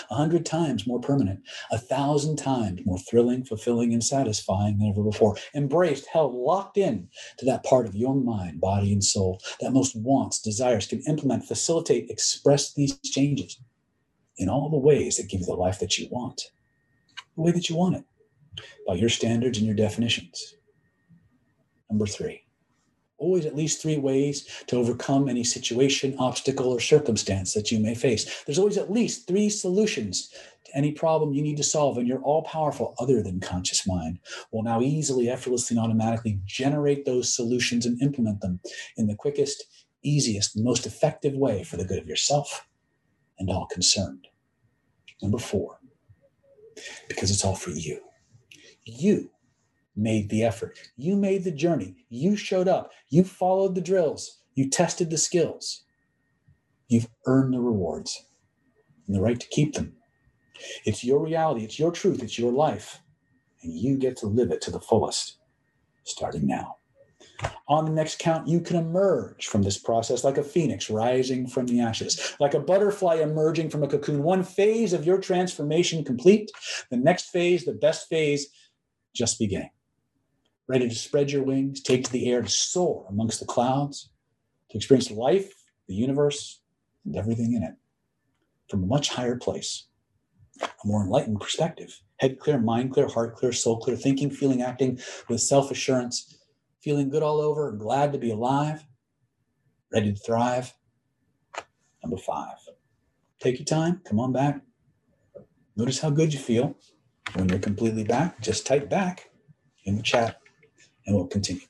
a 0.09 0.15
hundred 0.15 0.45
times 0.45 0.87
more 0.87 0.99
permanent, 0.99 1.41
a 1.71 1.77
thousand 1.77 2.37
times 2.37 2.81
more 2.85 2.99
thrilling, 2.99 3.43
fulfilling, 3.43 3.93
and 3.93 4.03
satisfying 4.03 4.77
than 4.79 4.89
ever 4.89 5.03
before. 5.03 5.37
Embraced, 5.55 6.07
held, 6.07 6.33
locked 6.33 6.77
in 6.77 7.07
to 7.37 7.45
that 7.45 7.63
part 7.63 7.85
of 7.85 7.95
your 7.95 8.15
mind, 8.15 8.59
body, 8.59 8.91
and 8.93 9.03
soul 9.03 9.39
that 9.59 9.73
most 9.73 9.95
wants, 9.95 10.41
desires, 10.41 10.87
can 10.87 11.01
implement, 11.07 11.45
facilitate, 11.45 12.09
express 12.09 12.73
these 12.73 12.97
changes 12.99 13.59
in 14.37 14.49
all 14.49 14.69
the 14.69 14.77
ways 14.77 15.17
that 15.17 15.29
give 15.29 15.41
you 15.41 15.45
the 15.45 15.53
life 15.53 15.79
that 15.79 15.97
you 15.97 16.07
want, 16.11 16.41
the 17.35 17.41
way 17.41 17.51
that 17.51 17.69
you 17.69 17.75
want 17.75 17.95
it, 17.95 18.05
by 18.87 18.95
your 18.95 19.09
standards 19.09 19.57
and 19.57 19.67
your 19.67 19.75
definitions. 19.75 20.55
Number 21.89 22.05
three, 22.05 22.43
always 23.19 23.45
at 23.45 23.55
least 23.55 23.81
three 23.81 23.97
ways 23.97 24.63
to 24.67 24.77
overcome 24.77 25.29
any 25.29 25.43
situation, 25.43 26.15
obstacle, 26.17 26.67
or 26.71 26.79
circumstance 26.79 27.53
that 27.53 27.71
you 27.71 27.79
may 27.79 27.95
face. 27.95 28.43
There's 28.43 28.59
always 28.59 28.77
at 28.77 28.91
least 28.91 29.27
three 29.27 29.49
solutions 29.49 30.33
to 30.65 30.77
any 30.77 30.91
problem 30.91 31.33
you 31.33 31.41
need 31.41 31.57
to 31.57 31.63
solve, 31.63 31.97
and 31.97 32.07
you're 32.07 32.21
all 32.21 32.43
powerful 32.43 32.95
other 32.99 33.21
than 33.21 33.39
conscious 33.39 33.85
mind 33.87 34.19
will 34.51 34.63
now 34.63 34.81
easily, 34.81 35.29
effortlessly, 35.29 35.77
and 35.77 35.83
automatically 35.83 36.39
generate 36.45 37.05
those 37.05 37.33
solutions 37.33 37.85
and 37.85 38.01
implement 38.01 38.41
them 38.41 38.59
in 38.97 39.07
the 39.07 39.15
quickest, 39.15 39.63
easiest, 40.03 40.57
most 40.57 40.85
effective 40.85 41.33
way 41.33 41.63
for 41.63 41.77
the 41.77 41.85
good 41.85 41.99
of 41.99 42.07
yourself 42.07 42.67
and 43.37 43.49
all 43.49 43.67
concerned. 43.67 44.27
Number 45.21 45.39
four, 45.39 45.79
because 47.07 47.31
it's 47.31 47.43
all 47.43 47.55
for 47.55 47.71
you. 47.71 48.01
You 48.85 49.29
made 49.99 50.29
the 50.29 50.43
effort. 50.43 50.79
You 50.95 51.15
made 51.15 51.43
the 51.43 51.51
journey. 51.51 51.95
You 52.09 52.35
showed 52.35 52.67
up. 52.67 52.91
You 53.09 53.23
followed 53.23 53.75
the 53.75 53.81
drills. 53.81 54.39
You 54.55 54.69
tested 54.69 55.09
the 55.09 55.17
skills. 55.17 55.83
You've 56.87 57.07
earned 57.25 57.53
the 57.53 57.59
rewards 57.59 58.25
and 59.07 59.15
the 59.15 59.21
right 59.21 59.39
to 59.39 59.47
keep 59.47 59.75
them. 59.75 59.93
It's 60.85 61.03
your 61.03 61.23
reality. 61.23 61.63
It's 61.63 61.79
your 61.79 61.91
truth. 61.91 62.23
It's 62.23 62.39
your 62.39 62.51
life. 62.51 62.99
And 63.61 63.73
you 63.73 63.97
get 63.97 64.17
to 64.17 64.27
live 64.27 64.51
it 64.51 64.61
to 64.61 64.71
the 64.71 64.79
fullest 64.79 65.37
starting 66.03 66.47
now. 66.47 66.77
On 67.67 67.85
the 67.85 67.91
next 67.91 68.19
count, 68.19 68.47
you 68.47 68.59
can 68.59 68.75
emerge 68.75 69.47
from 69.47 69.61
this 69.61 69.77
process 69.77 70.23
like 70.23 70.37
a 70.37 70.43
phoenix 70.43 70.89
rising 70.89 71.47
from 71.47 71.67
the 71.67 71.79
ashes, 71.79 72.35
like 72.39 72.53
a 72.53 72.59
butterfly 72.59 73.15
emerging 73.15 73.69
from 73.69 73.83
a 73.83 73.87
cocoon. 73.87 74.23
One 74.23 74.43
phase 74.43 74.91
of 74.91 75.05
your 75.05 75.19
transformation 75.19 76.03
complete, 76.03 76.51
the 76.89 76.97
next 76.97 77.29
phase, 77.29 77.63
the 77.63 77.73
best 77.73 78.09
phase, 78.09 78.47
just 79.13 79.39
beginning 79.39 79.69
ready 80.69 80.87
to 80.87 80.95
spread 80.95 81.31
your 81.31 81.43
wings, 81.43 81.81
take 81.81 82.03
to 82.03 82.11
the 82.11 82.29
air, 82.29 82.43
to 82.43 82.47
soar 82.47 83.07
amongst 83.09 83.39
the 83.39 83.45
clouds, 83.45 84.11
to 84.69 84.77
experience 84.77 85.09
life, 85.09 85.51
the 85.87 85.95
universe, 85.95 86.61
and 87.03 87.17
everything 87.17 87.53
in 87.53 87.63
it 87.63 87.73
from 88.69 88.83
a 88.83 88.85
much 88.85 89.09
higher 89.09 89.35
place, 89.35 89.87
a 90.61 90.67
more 90.85 91.01
enlightened 91.01 91.41
perspective. 91.41 91.99
Head 92.17 92.37
clear, 92.37 92.59
mind 92.59 92.93
clear, 92.93 93.07
heart 93.07 93.35
clear, 93.35 93.51
soul 93.51 93.79
clear, 93.79 93.97
thinking, 93.97 94.29
feeling, 94.29 94.61
acting 94.61 94.99
with 95.27 95.41
self 95.41 95.71
assurance, 95.71 96.37
feeling 96.83 97.09
good 97.09 97.23
all 97.23 97.41
over, 97.41 97.71
glad 97.71 98.13
to 98.13 98.19
be 98.19 98.29
alive, 98.29 98.85
ready 99.91 100.13
to 100.13 100.19
thrive. 100.19 100.73
Number 102.03 102.17
five, 102.17 102.57
take 103.39 103.57
your 103.57 103.65
time, 103.65 104.01
come 104.07 104.19
on 104.19 104.31
back. 104.31 104.61
Notice 105.75 105.99
how 105.99 106.11
good 106.11 106.31
you 106.31 106.39
feel. 106.39 106.77
When 107.33 107.49
you're 107.49 107.59
completely 107.59 108.03
back, 108.03 108.39
just 108.39 108.67
type 108.67 108.89
back 108.89 109.29
in 109.85 109.95
the 109.95 110.03
chat 110.03 110.39
and 111.05 111.15
we'll 111.15 111.27
continue. 111.27 111.61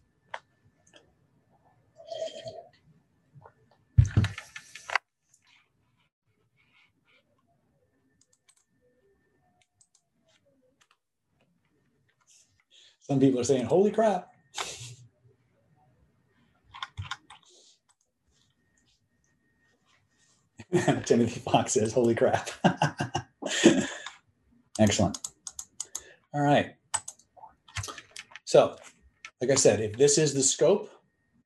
Some 13.01 13.19
people 13.19 13.39
are 13.39 13.43
saying, 13.43 13.65
holy 13.65 13.91
crap. 13.91 14.31
Timothy 21.05 21.39
Fox 21.39 21.73
says, 21.73 21.91
holy 21.91 22.13
crap. 22.13 22.49
Excellent. 24.79 25.17
All 26.33 26.41
right. 26.41 26.75
So 28.45 28.77
like 29.41 29.51
I 29.51 29.55
said, 29.55 29.79
if 29.79 29.97
this 29.97 30.17
is 30.17 30.33
the 30.33 30.43
scope 30.43 30.89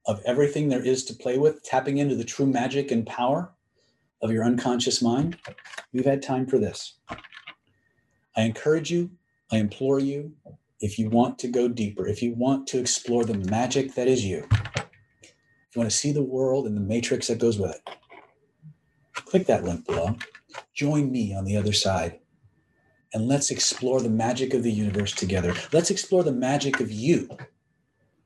of 0.05 0.21
everything 0.25 0.67
there 0.67 0.83
is 0.83 1.05
to 1.05 1.13
play 1.13 1.37
with, 1.37 1.63
tapping 1.63 1.99
into 1.99 2.15
the 2.15 2.23
true 2.23 2.47
magic 2.47 2.91
and 2.91 3.05
power 3.05 3.53
of 4.21 4.31
your 4.31 4.43
unconscious 4.43 5.01
mind, 5.01 5.37
we've 5.93 6.05
had 6.05 6.21
time 6.21 6.47
for 6.47 6.57
this. 6.57 6.95
I 8.35 8.41
encourage 8.41 8.89
you, 8.89 9.11
I 9.51 9.57
implore 9.57 9.99
you, 9.99 10.33
if 10.79 10.97
you 10.97 11.09
want 11.09 11.37
to 11.39 11.47
go 11.47 11.67
deeper, 11.67 12.07
if 12.07 12.23
you 12.23 12.33
want 12.33 12.67
to 12.67 12.79
explore 12.79 13.25
the 13.25 13.37
magic 13.49 13.93
that 13.93 14.07
is 14.07 14.25
you, 14.25 14.47
if 14.51 15.75
you 15.75 15.79
want 15.79 15.89
to 15.89 15.95
see 15.95 16.11
the 16.11 16.23
world 16.23 16.65
and 16.65 16.75
the 16.75 16.81
matrix 16.81 17.27
that 17.27 17.39
goes 17.39 17.59
with 17.59 17.75
it, 17.75 17.89
click 19.13 19.45
that 19.47 19.63
link 19.63 19.85
below. 19.85 20.17
Join 20.73 21.11
me 21.11 21.33
on 21.35 21.45
the 21.45 21.55
other 21.55 21.73
side 21.73 22.19
and 23.13 23.27
let's 23.27 23.51
explore 23.51 24.01
the 24.01 24.09
magic 24.09 24.55
of 24.55 24.63
the 24.63 24.71
universe 24.71 25.13
together. 25.13 25.53
Let's 25.71 25.91
explore 25.91 26.23
the 26.23 26.31
magic 26.31 26.79
of 26.79 26.91
you 26.91 27.29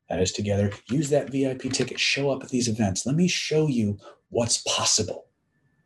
that 0.10 0.22
is 0.22 0.32
together. 0.32 0.72
Use 0.89 1.10
that 1.10 1.30
VIP 1.30 1.74
ticket, 1.74 2.00
show 2.00 2.30
up 2.30 2.43
at 2.43 2.50
these 2.50 2.67
events. 2.67 3.06
Let 3.06 3.15
me 3.15 3.28
show 3.28 3.67
you 3.67 3.98
what's 4.30 4.60
possible 4.60 5.26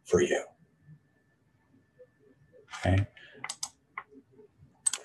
for 0.06 0.22
you. 0.22 0.44
Okay. 2.86 3.08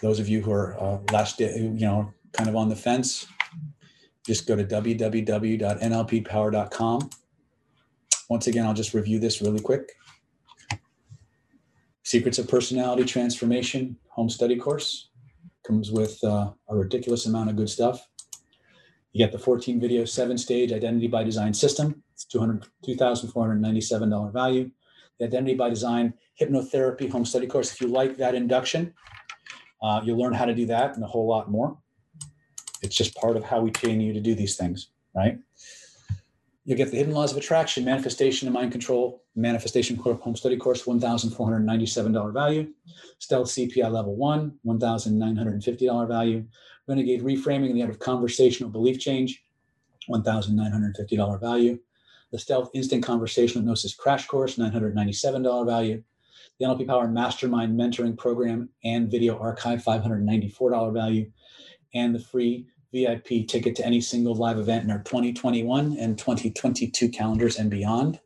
Those 0.03 0.21
of 0.21 0.29
you 0.29 0.43
who 0.43 0.53
are 0.53 0.79
uh, 0.81 0.99
last, 1.13 1.41
you 1.41 1.71
know, 1.71 2.13
kind 2.33 2.49
of 2.49 2.57
on 2.57 2.69
the 2.69 2.77
fence, 2.77 3.27
just 4.27 4.47
go 4.47 4.55
to 4.57 4.65
www.nlppower.com. 4.65 7.11
Once 8.29 8.49
again, 8.49 8.67
I'll 8.67 8.75
just 8.75 8.93
review 8.93 9.19
this 9.19 9.41
really 9.41 9.61
quick. 9.61 9.93
Secrets 12.03 12.39
of 12.39 12.49
Personality 12.49 13.05
Transformation 13.05 13.97
Home 14.11 14.29
Study 14.29 14.57
Course. 14.57 15.09
comes 15.67 15.91
with 15.91 16.23
uh, 16.23 16.51
a 16.69 16.77
ridiculous 16.77 17.25
amount 17.27 17.51
of 17.51 17.57
good 17.57 17.71
stuff. 17.71 18.07
You 19.17 19.25
get 19.25 19.33
the 19.33 19.39
14 19.39 19.81
video, 19.81 20.05
seven 20.05 20.37
stage 20.37 20.75
identity 20.75 21.07
by 21.07 21.25
design 21.25 21.55
system. 21.55 22.03
It's 22.13 22.27
$2,497 22.27 24.31
value. 24.31 24.71
The 25.19 25.25
identity 25.25 25.55
by 25.55 25.71
design 25.71 26.13
hypnotherapy 26.39 27.11
home 27.11 27.25
study 27.25 27.47
course. 27.47 27.73
If 27.73 27.81
you 27.81 27.89
like 27.89 28.19
that 28.19 28.35
induction, 28.35 28.93
uh, 29.83 30.03
you'll 30.05 30.19
learn 30.19 30.35
how 30.35 30.45
to 30.45 30.55
do 30.55 30.67
that 30.67 30.97
and 30.97 31.03
a 31.03 31.07
whole 31.07 31.27
lot 31.27 31.51
more. 31.51 31.79
It's 32.83 32.95
just 32.95 33.15
part 33.15 33.39
of 33.39 33.45
how 33.45 33.63
we 33.63 33.71
train 33.71 34.03
you 34.03 34.13
to 34.13 34.21
do 34.21 34.35
these 34.35 34.57
things, 34.57 34.91
right? 35.15 35.39
You'll 36.67 36.77
get 36.77 36.91
the 36.91 36.97
hidden 36.97 37.15
laws 37.15 37.31
of 37.31 37.39
attraction, 37.39 37.85
manifestation 37.85 38.49
and 38.49 38.53
mind 38.55 38.73
control, 38.73 39.23
manifestation 39.37 39.95
home 39.95 40.35
study 40.35 40.57
course, 40.57 40.83
$1,497 40.83 42.33
value. 42.33 42.73
Stealth 43.21 43.47
CPI 43.47 43.89
level 43.89 44.17
one, 44.17 44.59
$1,950 44.67 46.09
value. 46.09 46.45
Renegade 46.89 47.23
reframing 47.23 47.67
and 47.67 47.77
the 47.77 47.83
art 47.83 47.91
of 47.91 48.01
conversational 48.01 48.69
belief 48.69 48.99
change, 48.99 49.45
$1,950 50.11 51.41
value. 51.41 51.79
The 52.33 52.39
Stealth 52.41 52.71
Instant 52.75 53.05
conversational 53.05 53.63
Hypnosis 53.63 53.95
Crash 53.95 54.27
Course, 54.27 54.57
$997 54.57 55.67
value. 55.67 56.03
The 56.59 56.67
NLP 56.67 56.89
Power 56.89 57.07
Mastermind 57.07 57.79
Mentoring 57.79 58.19
Program 58.19 58.71
and 58.83 59.09
Video 59.09 59.39
Archive, 59.39 59.85
$594 59.85 60.93
value. 60.93 61.31
And 61.95 62.13
the 62.13 62.19
free 62.19 62.67
VIP 62.97 63.47
ticket 63.47 63.77
to 63.77 63.85
any 63.85 64.01
single 64.01 64.35
live 64.35 64.59
event 64.59 64.85
in 64.85 64.91
our 64.91 65.03
2021 65.03 65.99
and 65.99 66.19
2022 66.19 67.11
calendars 67.11 67.59
and 67.59 67.71
beyond. 67.71 68.21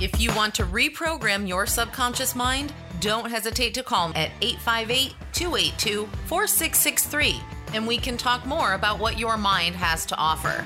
If 0.00 0.20
you 0.20 0.34
want 0.34 0.54
to 0.56 0.64
reprogram 0.64 1.46
your 1.46 1.66
subconscious 1.66 2.34
mind, 2.34 2.72
don't 3.00 3.30
hesitate 3.30 3.74
to 3.74 3.82
call 3.82 4.08
at 4.16 4.30
858 4.40 5.14
282 5.32 6.06
4663 6.26 7.40
and 7.74 7.86
we 7.86 7.98
can 7.98 8.16
talk 8.16 8.46
more 8.46 8.74
about 8.74 8.98
what 8.98 9.18
your 9.18 9.36
mind 9.36 9.76
has 9.76 10.06
to 10.06 10.16
offer. 10.16 10.64